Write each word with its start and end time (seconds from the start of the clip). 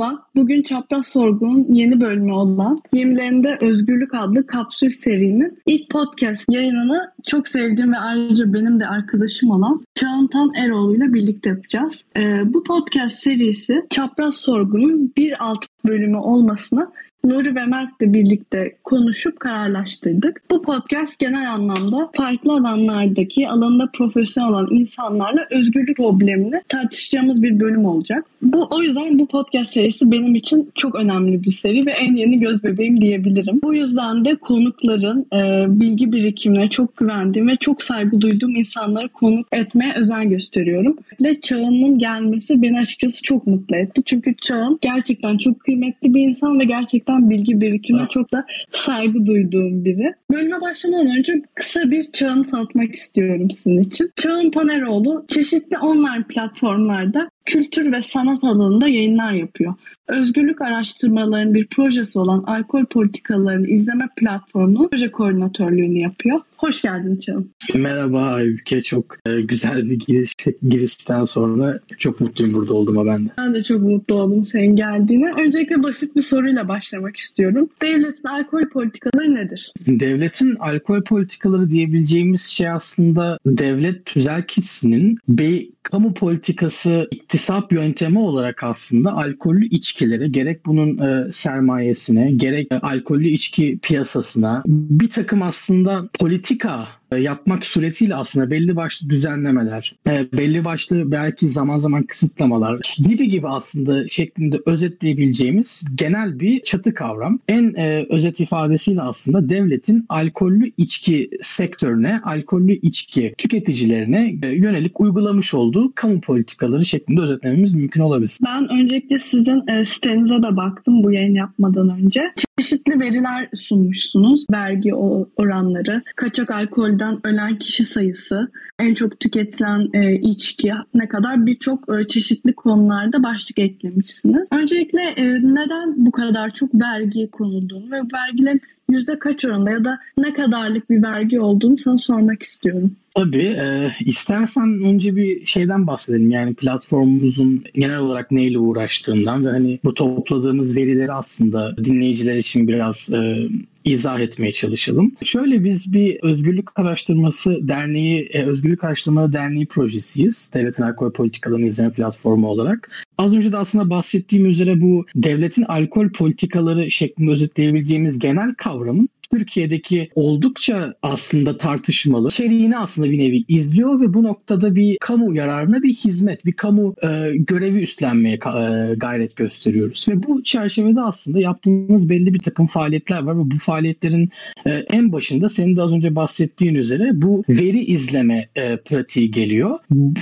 Merhaba, 0.00 0.26
bugün 0.36 0.62
Çapraz 0.62 1.06
Sorgu'nun 1.06 1.66
yeni 1.74 2.00
bölümü 2.00 2.32
olan 2.32 2.80
Gemilerinde 2.92 3.58
Özgürlük 3.60 4.14
adlı 4.14 4.46
kapsül 4.46 4.90
serinin 4.90 5.58
ilk 5.66 5.90
podcast 5.90 6.44
yayınını 6.50 7.12
çok 7.26 7.48
sevdiğim 7.48 7.92
ve 7.92 7.96
ayrıca 7.98 8.52
benim 8.52 8.80
de 8.80 8.86
arkadaşım 8.86 9.50
olan 9.50 9.84
Çağıntan 9.94 10.52
Eroğlu 10.54 10.96
ile 10.96 11.14
birlikte 11.14 11.48
yapacağız. 11.48 12.04
Ee, 12.16 12.40
bu 12.46 12.64
podcast 12.64 13.14
serisi 13.14 13.86
Çapraz 13.90 14.34
Sorgu'nun 14.34 15.12
bir 15.16 15.44
alt 15.44 15.66
bölümü 15.86 16.16
olmasına 16.16 16.92
Nuri 17.24 17.54
ve 17.54 17.64
Mert'le 17.64 18.00
birlikte 18.00 18.72
konuşup 18.84 19.40
kararlaştırdık. 19.40 20.42
Bu 20.50 20.62
podcast 20.62 21.18
genel 21.18 21.52
anlamda 21.52 22.10
farklı 22.14 22.52
alanlardaki 22.52 23.48
alanında 23.48 23.90
profesyonel 23.94 24.50
olan 24.50 24.68
insanlarla 24.70 25.46
özgürlük 25.50 25.96
problemini 25.96 26.62
tartışacağımız 26.68 27.42
bir 27.42 27.60
bölüm 27.60 27.84
olacak. 27.84 28.24
Bu 28.42 28.66
o 28.70 28.82
yüzden 28.82 29.18
bu 29.18 29.26
podcast 29.26 29.72
serisi 29.72 30.10
benim 30.10 30.34
için 30.34 30.70
çok 30.74 30.94
önemli 30.94 31.44
bir 31.44 31.50
seri 31.50 31.86
ve 31.86 31.90
en 31.90 32.14
yeni 32.16 32.40
göz 32.40 32.64
bebeğim 32.64 33.00
diyebilirim. 33.00 33.60
Bu 33.62 33.74
yüzden 33.74 34.24
de 34.24 34.34
konukların 34.34 35.26
e, 35.32 35.66
bilgi 35.80 36.12
birikimine 36.12 36.70
çok 36.70 36.96
güvendiğim 36.96 37.48
ve 37.48 37.56
çok 37.56 37.82
saygı 37.82 38.20
duyduğum 38.20 38.56
insanları 38.56 39.08
konuk 39.08 39.46
etmeye 39.52 39.94
özen 39.96 40.30
gösteriyorum. 40.30 40.96
Ve 41.20 41.40
Çağın'ın 41.40 41.98
gelmesi 41.98 42.62
beni 42.62 42.78
açıkçası 42.78 43.22
çok 43.22 43.46
mutlu 43.46 43.76
etti. 43.76 44.02
Çünkü 44.06 44.34
Çağın 44.36 44.78
gerçekten 44.80 45.38
çok 45.38 45.60
kıymetli 45.60 46.14
bir 46.14 46.28
insan 46.28 46.60
ve 46.60 46.64
gerçekten 46.64 47.09
gerçekten 47.10 47.30
bilgi 47.30 47.60
birikimine 47.60 48.06
çok 48.10 48.32
da 48.32 48.44
saygı 48.72 49.26
duyduğum 49.26 49.84
biri. 49.84 50.14
Bölüme 50.32 50.60
başlamadan 50.60 51.18
önce 51.18 51.42
kısa 51.54 51.90
bir 51.90 52.12
Çağın 52.12 52.44
tanıtmak 52.44 52.94
istiyorum 52.94 53.50
sizin 53.50 53.82
için. 53.82 54.10
Çağın 54.16 54.50
Taneroğlu 54.50 55.24
çeşitli 55.28 55.78
online 55.78 56.24
platformlarda 56.28 57.28
kültür 57.44 57.92
ve 57.92 58.02
sanat 58.02 58.44
alanında 58.44 58.88
yayınlar 58.88 59.32
yapıyor. 59.32 59.74
Özgürlük 60.08 60.60
araştırmalarının 60.60 61.54
bir 61.54 61.66
projesi 61.66 62.18
olan 62.18 62.42
alkol 62.46 62.84
politikalarını 62.84 63.68
izleme 63.68 64.08
platformu 64.16 64.88
proje 64.88 65.10
koordinatörlüğünü 65.10 65.98
yapıyor. 65.98 66.40
Hoş 66.56 66.82
geldin 66.82 67.16
Çağın. 67.16 67.50
Merhaba 67.74 68.20
Aybüke. 68.20 68.82
Çok 68.82 69.16
e, 69.26 69.40
güzel 69.40 69.90
bir 69.90 69.98
giriş, 69.98 70.34
girişten 70.68 71.24
sonra 71.24 71.80
çok 71.98 72.20
mutluyum 72.20 72.54
burada 72.54 72.74
olduğuma 72.74 73.06
ben 73.06 73.26
de. 73.26 73.30
Ben 73.38 73.54
de 73.54 73.62
çok 73.62 73.82
mutlu 73.82 74.14
oldum 74.14 74.46
senin 74.46 74.76
geldiğine. 74.76 75.32
Öncelikle 75.32 75.82
basit 75.82 76.16
bir 76.16 76.22
soruyla 76.22 76.68
başlamak 76.68 77.16
istiyorum. 77.16 77.68
Devletin 77.82 78.28
alkol 78.28 78.68
politikaları 78.68 79.34
nedir? 79.34 79.72
Devletin 79.86 80.56
alkol 80.60 81.02
politikaları 81.02 81.70
diyebileceğimiz 81.70 82.42
şey 82.42 82.68
aslında 82.68 83.38
devlet 83.46 84.06
tüzelkisinin 84.06 85.18
bir 85.28 85.68
kamu 85.90 86.14
politikası 86.14 87.08
iktisap 87.10 87.72
yöntemi 87.72 88.18
olarak 88.18 88.64
aslında 88.64 89.12
alkollü 89.12 89.66
içkilere 89.66 90.28
gerek 90.28 90.66
bunun 90.66 90.98
e, 90.98 91.32
sermayesine 91.32 92.32
gerek 92.32 92.72
e, 92.72 92.74
alkollü 92.74 93.28
içki 93.28 93.78
piyasasına 93.82 94.62
bir 94.66 95.10
takım 95.10 95.42
aslında 95.42 96.08
politika 96.20 96.88
yapmak 97.18 97.66
suretiyle 97.66 98.14
aslında 98.14 98.50
belli 98.50 98.76
başlı 98.76 99.10
düzenlemeler, 99.10 99.94
e, 100.06 100.26
belli 100.32 100.64
başlı 100.64 101.12
belki 101.12 101.48
zaman 101.48 101.78
zaman 101.78 102.02
kısıtlamalar 102.02 102.80
gibi 102.98 103.28
gibi 103.28 103.48
aslında 103.48 104.08
şeklinde 104.08 104.60
özetleyebileceğimiz 104.66 105.84
genel 105.94 106.40
bir 106.40 106.62
çatı 106.62 106.94
kavram. 106.94 107.38
En 107.48 107.74
e, 107.74 108.06
özet 108.10 108.40
ifadesiyle 108.40 109.02
aslında 109.02 109.48
devletin 109.48 110.06
alkollü 110.08 110.72
içki 110.76 111.30
sektörüne, 111.40 112.20
alkollü 112.24 112.72
içki 112.72 113.34
tüketicilerine 113.38 114.34
yönelik 114.42 115.00
uygulamış 115.00 115.54
olduğu 115.54 115.92
kamu 115.94 116.20
politikaları 116.20 116.84
şeklinde 116.84 117.20
özetlememiz 117.20 117.74
mümkün 117.74 118.00
olabilir. 118.00 118.38
Ben 118.44 118.68
öncelikle 118.68 119.18
sizin 119.18 119.82
sitenize 119.84 120.34
de 120.34 120.56
baktım 120.56 121.02
bu 121.02 121.12
yayın 121.12 121.34
yapmadan 121.34 121.88
önce. 121.88 122.20
Çeşitli 122.60 123.00
veriler 123.00 123.48
sunmuşsunuz. 123.54 124.44
Vergi 124.52 124.94
oranları, 125.36 126.02
kaçak 126.16 126.50
alkol 126.50 126.82
alkolden 126.82 127.18
ölen 127.24 127.58
kişi 127.58 127.84
sayısı, 127.84 128.50
en 128.78 128.94
çok 128.94 129.20
tüketilen 129.20 129.88
e, 129.94 130.14
içki 130.14 130.72
ne 130.94 131.08
kadar 131.08 131.46
birçok 131.46 131.98
e, 131.98 132.08
çeşitli 132.08 132.54
konularda 132.54 133.22
başlık 133.22 133.58
eklemişsiniz. 133.58 134.48
Öncelikle 134.52 135.00
e, 135.02 135.24
neden 135.42 136.06
bu 136.06 136.12
kadar 136.12 136.50
çok 136.50 136.74
vergi 136.74 137.30
konulduğunu 137.30 137.90
ve 137.90 138.00
vergilerin 138.14 138.60
yüzde 138.90 139.18
kaç 139.18 139.44
oranında 139.44 139.70
ya 139.70 139.84
da 139.84 139.98
ne 140.18 140.32
kadarlık 140.32 140.90
bir 140.90 141.02
vergi 141.02 141.40
olduğunu 141.40 141.78
sana 141.78 141.98
sormak 141.98 142.42
istiyorum. 142.42 142.96
Tabii. 143.16 143.46
E, 143.46 143.90
istersen 144.00 144.82
önce 144.84 145.16
bir 145.16 145.46
şeyden 145.46 145.86
bahsedelim. 145.86 146.30
Yani 146.30 146.54
platformumuzun 146.54 147.64
genel 147.74 147.98
olarak 147.98 148.30
neyle 148.30 148.58
uğraştığından 148.58 149.46
ve 149.46 149.50
hani 149.50 149.80
bu 149.84 149.94
topladığımız 149.94 150.76
verileri 150.76 151.12
aslında 151.12 151.76
dinleyiciler 151.84 152.36
için 152.36 152.68
biraz 152.68 153.12
e, 153.14 153.48
izah 153.84 154.20
etmeye 154.20 154.52
çalışalım. 154.52 155.12
Şöyle 155.24 155.64
biz 155.64 155.92
bir 155.92 156.18
Özgürlük 156.22 156.78
Araştırması 156.78 157.68
Derneği, 157.68 158.28
e, 158.32 158.42
Özgürlük 158.42 158.84
Araştırmaları 158.84 159.32
Derneği 159.32 159.66
projesiyiz. 159.66 160.50
Devletin 160.54 160.82
alkol 160.82 161.12
politikalarını 161.12 161.66
izleme 161.66 161.92
platformu 161.92 162.48
olarak. 162.48 162.90
Az 163.18 163.32
önce 163.32 163.52
de 163.52 163.56
aslında 163.56 163.90
bahsettiğim 163.90 164.46
üzere 164.46 164.80
bu 164.80 165.06
devletin 165.14 165.62
alkol 165.62 166.08
politikaları 166.08 166.90
şeklinde 166.90 167.30
özetleyebileceğimiz 167.30 168.18
genel 168.18 168.54
kavramın 168.54 169.08
Türkiye'deki 169.32 170.10
oldukça 170.14 170.94
aslında 171.02 171.58
tartışmalı 171.58 172.28
içeriğini 172.28 172.78
aslında 172.78 173.10
bir 173.10 173.18
nevi 173.18 173.44
izliyor 173.48 174.00
ve 174.00 174.14
bu 174.14 174.22
noktada 174.22 174.76
bir 174.76 174.98
kamu 175.00 175.34
yararına 175.34 175.82
bir 175.82 175.94
hizmet, 175.94 176.46
bir 176.46 176.52
kamu 176.52 176.94
e, 177.02 177.36
görevi 177.36 177.82
üstlenmeye 177.82 178.34
e, 178.34 178.94
gayret 178.96 179.36
gösteriyoruz. 179.36 180.06
Ve 180.08 180.22
bu 180.22 180.42
çerçevede 180.42 181.00
aslında 181.00 181.40
yaptığımız 181.40 182.08
belli 182.08 182.34
bir 182.34 182.38
takım 182.38 182.66
faaliyetler 182.66 183.22
var 183.22 183.38
ve 183.38 183.50
bu 183.50 183.58
faaliyetlerin 183.58 184.30
e, 184.66 184.70
en 184.70 185.12
başında 185.12 185.48
senin 185.48 185.76
de 185.76 185.82
az 185.82 185.92
önce 185.92 186.14
bahsettiğin 186.16 186.74
üzere 186.74 187.10
bu 187.14 187.44
veri 187.48 187.84
izleme 187.84 188.48
e, 188.56 188.76
pratiği 188.76 189.30
geliyor. 189.30 189.78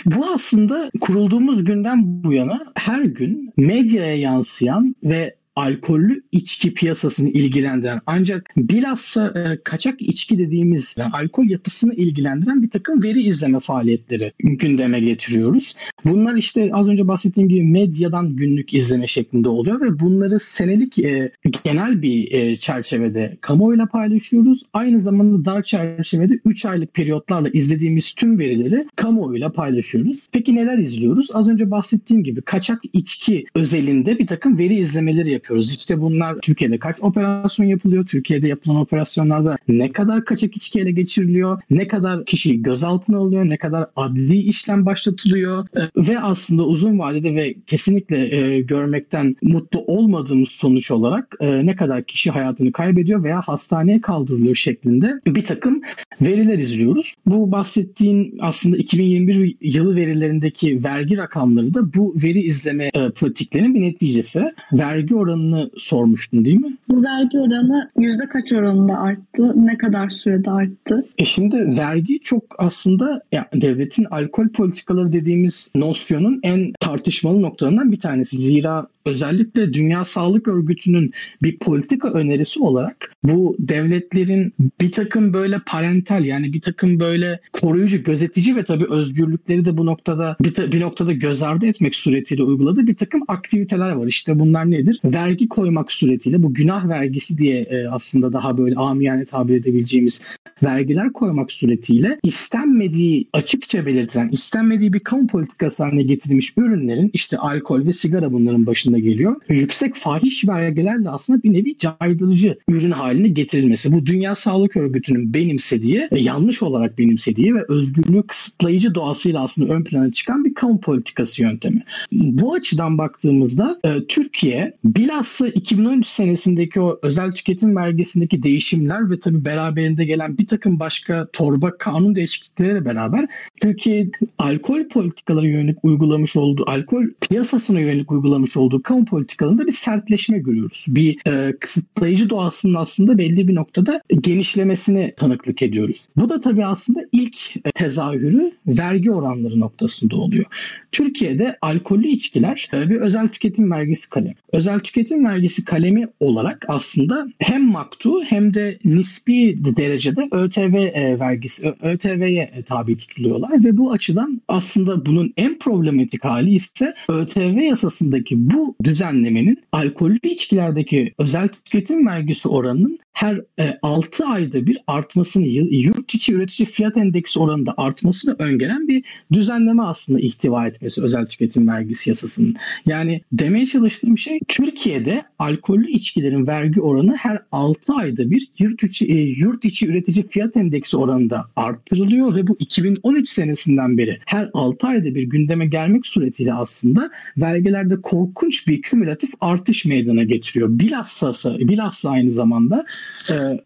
Bu 0.06 0.26
aslında 0.34 0.90
kurulduğumuz 1.00 1.64
günden 1.64 2.24
bu 2.24 2.32
yana 2.32 2.72
her 2.74 3.02
gün 3.02 3.52
medyaya 3.56 4.16
yansıyan 4.16 4.94
ve 5.04 5.37
alkollü 5.58 6.22
içki 6.32 6.74
piyasasını 6.74 7.30
ilgilendiren 7.30 8.00
ancak 8.06 8.50
bilhassa 8.56 9.26
e, 9.36 9.58
kaçak 9.64 10.02
içki 10.02 10.38
dediğimiz 10.38 10.94
yani 10.98 11.10
alkol 11.12 11.48
yapısını 11.48 11.94
ilgilendiren 11.94 12.62
bir 12.62 12.70
takım 12.70 13.02
veri 13.02 13.22
izleme 13.22 13.60
faaliyetleri 13.60 14.32
gündeme 14.38 15.00
getiriyoruz. 15.00 15.74
Bunlar 16.04 16.36
işte 16.36 16.70
az 16.72 16.88
önce 16.88 17.08
bahsettiğim 17.08 17.48
gibi 17.48 17.62
medyadan 17.62 18.36
günlük 18.36 18.74
izleme 18.74 19.06
şeklinde 19.06 19.48
oluyor 19.48 19.80
ve 19.80 20.00
bunları 20.00 20.40
senelik 20.40 20.98
e, 20.98 21.32
genel 21.64 22.02
bir 22.02 22.32
e, 22.32 22.56
çerçevede 22.56 23.38
kamuoyuyla 23.40 23.86
paylaşıyoruz. 23.86 24.62
Aynı 24.72 25.00
zamanda 25.00 25.44
dar 25.44 25.62
çerçevede 25.62 26.34
3 26.44 26.64
aylık 26.64 26.94
periyotlarla 26.94 27.48
izlediğimiz 27.48 28.14
tüm 28.14 28.38
verileri 28.38 28.86
kamuoyuyla 28.96 29.52
paylaşıyoruz. 29.52 30.28
Peki 30.32 30.56
neler 30.56 30.78
izliyoruz? 30.78 31.28
Az 31.32 31.48
önce 31.48 31.70
bahsettiğim 31.70 32.24
gibi 32.24 32.42
kaçak 32.42 32.80
içki 32.92 33.44
özelinde 33.54 34.18
bir 34.18 34.26
takım 34.26 34.58
veri 34.58 34.74
izlemeleri 34.74 35.30
yapıyoruz 35.30 35.47
yapıyoruz. 35.48 35.70
İşte 35.70 36.00
bunlar 36.00 36.36
Türkiye'de 36.42 36.78
kaç 36.78 36.96
operasyon 37.00 37.66
yapılıyor? 37.66 38.06
Türkiye'de 38.06 38.48
yapılan 38.48 38.76
operasyonlarda 38.76 39.56
ne 39.68 39.92
kadar 39.92 40.24
kaçak 40.24 40.56
içki 40.56 40.80
ele 40.80 40.90
geçiriliyor? 40.90 41.60
Ne 41.70 41.86
kadar 41.86 42.24
kişi 42.24 42.62
gözaltına 42.62 43.18
alınıyor? 43.18 43.44
Ne 43.44 43.56
kadar 43.56 43.86
adli 43.96 44.36
işlem 44.36 44.86
başlatılıyor? 44.86 45.66
Ee, 45.76 45.80
ve 45.96 46.20
aslında 46.20 46.64
uzun 46.64 46.98
vadede 46.98 47.34
ve 47.34 47.54
kesinlikle 47.66 48.36
e, 48.36 48.60
görmekten 48.60 49.36
mutlu 49.42 49.84
olmadığımız 49.86 50.48
sonuç 50.48 50.90
olarak 50.90 51.34
e, 51.40 51.66
ne 51.66 51.76
kadar 51.76 52.04
kişi 52.04 52.30
hayatını 52.30 52.72
kaybediyor 52.72 53.24
veya 53.24 53.40
hastaneye 53.40 54.00
kaldırılıyor 54.00 54.54
şeklinde 54.54 55.20
bir 55.26 55.44
takım 55.44 55.80
veriler 56.20 56.58
izliyoruz. 56.58 57.14
Bu 57.26 57.52
bahsettiğin 57.52 58.38
aslında 58.40 58.76
2021 58.76 59.56
yılı 59.60 59.96
verilerindeki 59.96 60.84
vergi 60.84 61.16
rakamları 61.16 61.74
da 61.74 61.94
bu 61.94 62.14
veri 62.24 62.40
izleme 62.40 62.90
e, 62.94 63.10
pratiklerinin 63.10 63.74
bir 63.74 63.80
neticesi. 63.80 64.52
Vergi 64.72 65.14
oranı 65.14 65.37
oranını 65.38 65.70
sormuştun 65.76 66.44
değil 66.44 66.60
mi? 66.60 66.76
Bu 66.88 67.02
vergi 67.02 67.38
oranı 67.38 67.90
yüzde 67.98 68.28
kaç 68.28 68.52
oranında 68.52 68.98
arttı? 68.98 69.66
Ne 69.66 69.78
kadar 69.78 70.10
sürede 70.10 70.50
arttı? 70.50 71.06
E 71.18 71.24
şimdi 71.24 71.78
vergi 71.78 72.20
çok 72.20 72.44
aslında 72.58 73.22
ya 73.32 73.48
devletin 73.54 74.04
alkol 74.10 74.48
politikaları 74.48 75.12
dediğimiz 75.12 75.70
nosyonun 75.74 76.40
en 76.42 76.72
tartışmalı 76.80 77.42
noktalarından 77.42 77.92
bir 77.92 78.00
tanesi. 78.00 78.36
Zira 78.36 78.86
özellikle 79.04 79.72
Dünya 79.72 80.04
Sağlık 80.04 80.48
Örgütü'nün 80.48 81.12
bir 81.42 81.58
politika 81.58 82.08
önerisi 82.08 82.60
olarak 82.60 83.14
bu 83.24 83.56
devletlerin 83.58 84.52
bir 84.80 84.92
takım 84.92 85.32
böyle 85.32 85.58
parental 85.66 86.24
yani 86.24 86.52
bir 86.52 86.60
takım 86.60 87.00
böyle 87.00 87.40
koruyucu, 87.52 88.02
gözetici 88.02 88.56
ve 88.56 88.64
tabii 88.64 88.86
özgürlükleri 88.90 89.64
de 89.64 89.76
bu 89.76 89.86
noktada 89.86 90.36
bir, 90.40 90.72
bir 90.72 90.80
noktada 90.80 91.12
göz 91.12 91.42
ardı 91.42 91.66
etmek 91.66 91.94
suretiyle 91.94 92.42
uyguladığı 92.42 92.86
bir 92.86 92.96
takım 92.96 93.22
aktiviteler 93.28 93.90
var. 93.90 94.06
İşte 94.06 94.38
bunlar 94.38 94.70
nedir? 94.70 95.00
Vergi 95.18 95.48
koymak 95.48 95.92
suretiyle 95.92 96.42
bu 96.42 96.54
günah 96.54 96.88
vergisi 96.88 97.38
diye 97.38 97.60
e, 97.60 97.88
aslında 97.88 98.32
daha 98.32 98.58
böyle 98.58 98.74
amiyane 98.74 99.24
tabir 99.24 99.56
edebileceğimiz 99.56 100.22
vergiler 100.62 101.12
koymak 101.12 101.52
suretiyle 101.52 102.18
istenmediği 102.22 103.28
açıkça 103.32 103.86
belirtilen, 103.86 104.28
istenmediği 104.28 104.92
bir 104.92 105.00
kamu 105.00 105.26
politikası 105.26 105.84
haline 105.84 106.02
getirilmiş 106.02 106.52
ürünlerin 106.56 107.10
işte 107.12 107.38
alkol 107.38 107.86
ve 107.86 107.92
sigara 107.92 108.32
bunların 108.32 108.66
başında 108.66 108.98
geliyor. 108.98 109.36
Yüksek 109.48 109.94
fahiş 109.94 110.48
vergilerle 110.48 111.10
aslında 111.10 111.42
bir 111.42 111.52
nevi 111.52 111.76
caydırıcı 111.76 112.58
ürün 112.68 112.90
haline 112.90 113.28
getirilmesi. 113.28 113.92
Bu 113.92 114.06
Dünya 114.06 114.34
Sağlık 114.34 114.76
Örgütü'nün 114.76 115.34
benimsediği, 115.34 116.08
yanlış 116.12 116.62
olarak 116.62 116.98
benimsediği 116.98 117.54
ve 117.54 117.64
özgürlüğü 117.68 118.22
kısıtlayıcı 118.22 118.94
doğasıyla 118.94 119.42
aslında 119.42 119.74
ön 119.74 119.84
plana 119.84 120.12
çıkan 120.12 120.44
bir 120.44 120.54
kamu 120.54 120.80
politikası 120.80 121.42
yöntemi. 121.42 121.82
Bu 122.12 122.54
açıdan 122.54 122.98
baktığımızda 122.98 123.80
e, 123.84 124.06
Türkiye 124.08 124.72
bilhassa 125.08 125.48
2013 125.48 126.06
senesindeki 126.06 126.80
o 126.80 126.98
özel 127.02 127.32
tüketim 127.32 127.76
vergisindeki 127.76 128.42
değişimler 128.42 129.10
ve 129.10 129.20
tabii 129.20 129.44
beraberinde 129.44 130.04
gelen 130.04 130.38
bir 130.38 130.46
takım 130.46 130.80
başka 130.80 131.28
torba 131.32 131.78
kanun 131.78 132.14
değişiklikleriyle 132.14 132.84
beraber 132.84 133.26
Türkiye 133.60 134.10
alkol 134.38 134.88
politikaları 134.88 135.48
yönelik 135.48 135.84
uygulamış 135.84 136.36
olduğu, 136.36 136.64
alkol 136.70 137.04
piyasasına 137.20 137.80
yönelik 137.80 138.12
uygulamış 138.12 138.56
olduğu 138.56 138.82
kamu 138.82 139.04
politikalarında 139.04 139.66
bir 139.66 139.72
sertleşme 139.72 140.38
görüyoruz. 140.38 140.84
Bir 140.88 141.26
e, 141.26 141.56
kısıtlayıcı 141.58 142.30
doğasının 142.30 142.74
aslında 142.74 143.18
belli 143.18 143.48
bir 143.48 143.54
noktada 143.54 144.02
genişlemesine 144.20 145.14
tanıklık 145.14 145.62
ediyoruz. 145.62 146.06
Bu 146.16 146.28
da 146.28 146.40
tabii 146.40 146.66
aslında 146.66 147.00
ilk 147.12 147.56
e, 147.56 147.70
tezahürü 147.74 148.52
vergi 148.66 149.10
oranları 149.10 149.60
noktasında 149.60 150.16
oluyor. 150.16 150.44
Türkiye'de 150.92 151.58
alkollü 151.62 152.08
içkiler 152.08 152.68
e, 152.72 152.90
bir 152.90 152.96
özel 152.96 153.28
tüketim 153.28 153.70
vergisi 153.70 154.10
kalemi. 154.10 154.34
Özel 154.52 154.80
tüketim 154.80 154.97
vergisi 154.98 155.64
kalemi 155.64 156.08
olarak 156.20 156.64
aslında 156.68 157.26
hem 157.38 157.70
maktu 157.70 158.22
hem 158.24 158.54
de 158.54 158.78
nispi 158.84 159.56
derecede 159.76 160.28
ÖTV 160.32 160.74
e, 160.74 161.20
vergisi, 161.20 161.74
ÖTV'ye 161.82 162.62
tabi 162.66 162.96
tutuluyorlar 162.96 163.64
ve 163.64 163.76
bu 163.76 163.92
açıdan 163.92 164.40
aslında 164.48 165.06
bunun 165.06 165.32
en 165.36 165.58
problematik 165.58 166.24
hali 166.24 166.54
ise 166.54 166.94
ÖTV 167.08 167.58
yasasındaki 167.58 168.50
bu 168.50 168.76
düzenlemenin 168.84 169.58
alkollü 169.72 170.18
içkilerdeki 170.22 171.14
özel 171.18 171.48
tüketim 171.48 172.06
vergisi 172.06 172.48
oranının 172.48 172.98
her 173.18 173.40
6 173.82 174.22
e, 174.22 174.26
ayda 174.26 174.66
bir 174.66 174.78
artmasını, 174.86 175.46
yurt 175.46 176.14
içi 176.14 176.34
üretici 176.34 176.66
fiyat 176.66 176.96
endeksi 176.96 177.40
oranında 177.40 177.74
artmasını 177.76 178.36
öngören 178.38 178.88
bir 178.88 179.04
düzenleme 179.32 179.82
aslında 179.82 180.20
ihtiva 180.20 180.66
etmesi 180.66 181.02
özel 181.02 181.26
tüketim 181.26 181.68
vergisi 181.68 182.10
yasasının. 182.10 182.56
Yani 182.86 183.20
demeye 183.32 183.66
çalıştığım 183.66 184.18
şey 184.18 184.40
Türkiye'de 184.48 185.22
alkollü 185.38 185.90
içkilerin 185.90 186.46
vergi 186.46 186.80
oranı 186.80 187.16
her 187.16 187.42
6 187.52 187.92
ayda 187.92 188.30
bir 188.30 188.48
yurt 188.58 188.82
içi, 188.82 189.06
e, 189.06 189.14
yurt 189.14 189.64
içi 189.64 189.86
üretici 189.86 190.28
fiyat 190.28 190.56
endeksi 190.56 190.96
oranında 190.96 191.44
arttırılıyor 191.56 192.34
ve 192.34 192.46
bu 192.46 192.56
2013 192.58 193.28
senesinden 193.28 193.98
beri 193.98 194.18
her 194.26 194.50
6 194.52 194.86
ayda 194.86 195.14
bir 195.14 195.22
gündeme 195.22 195.66
gelmek 195.66 196.06
suretiyle 196.06 196.54
aslında 196.54 197.10
vergilerde 197.36 198.00
korkunç 198.00 198.68
bir 198.68 198.82
kümülatif 198.82 199.30
artış 199.40 199.84
meydana 199.84 200.24
getiriyor. 200.24 200.68
Bilhassa, 200.70 201.58
bilhassa 201.58 202.10
aynı 202.10 202.32
zamanda 202.32 202.86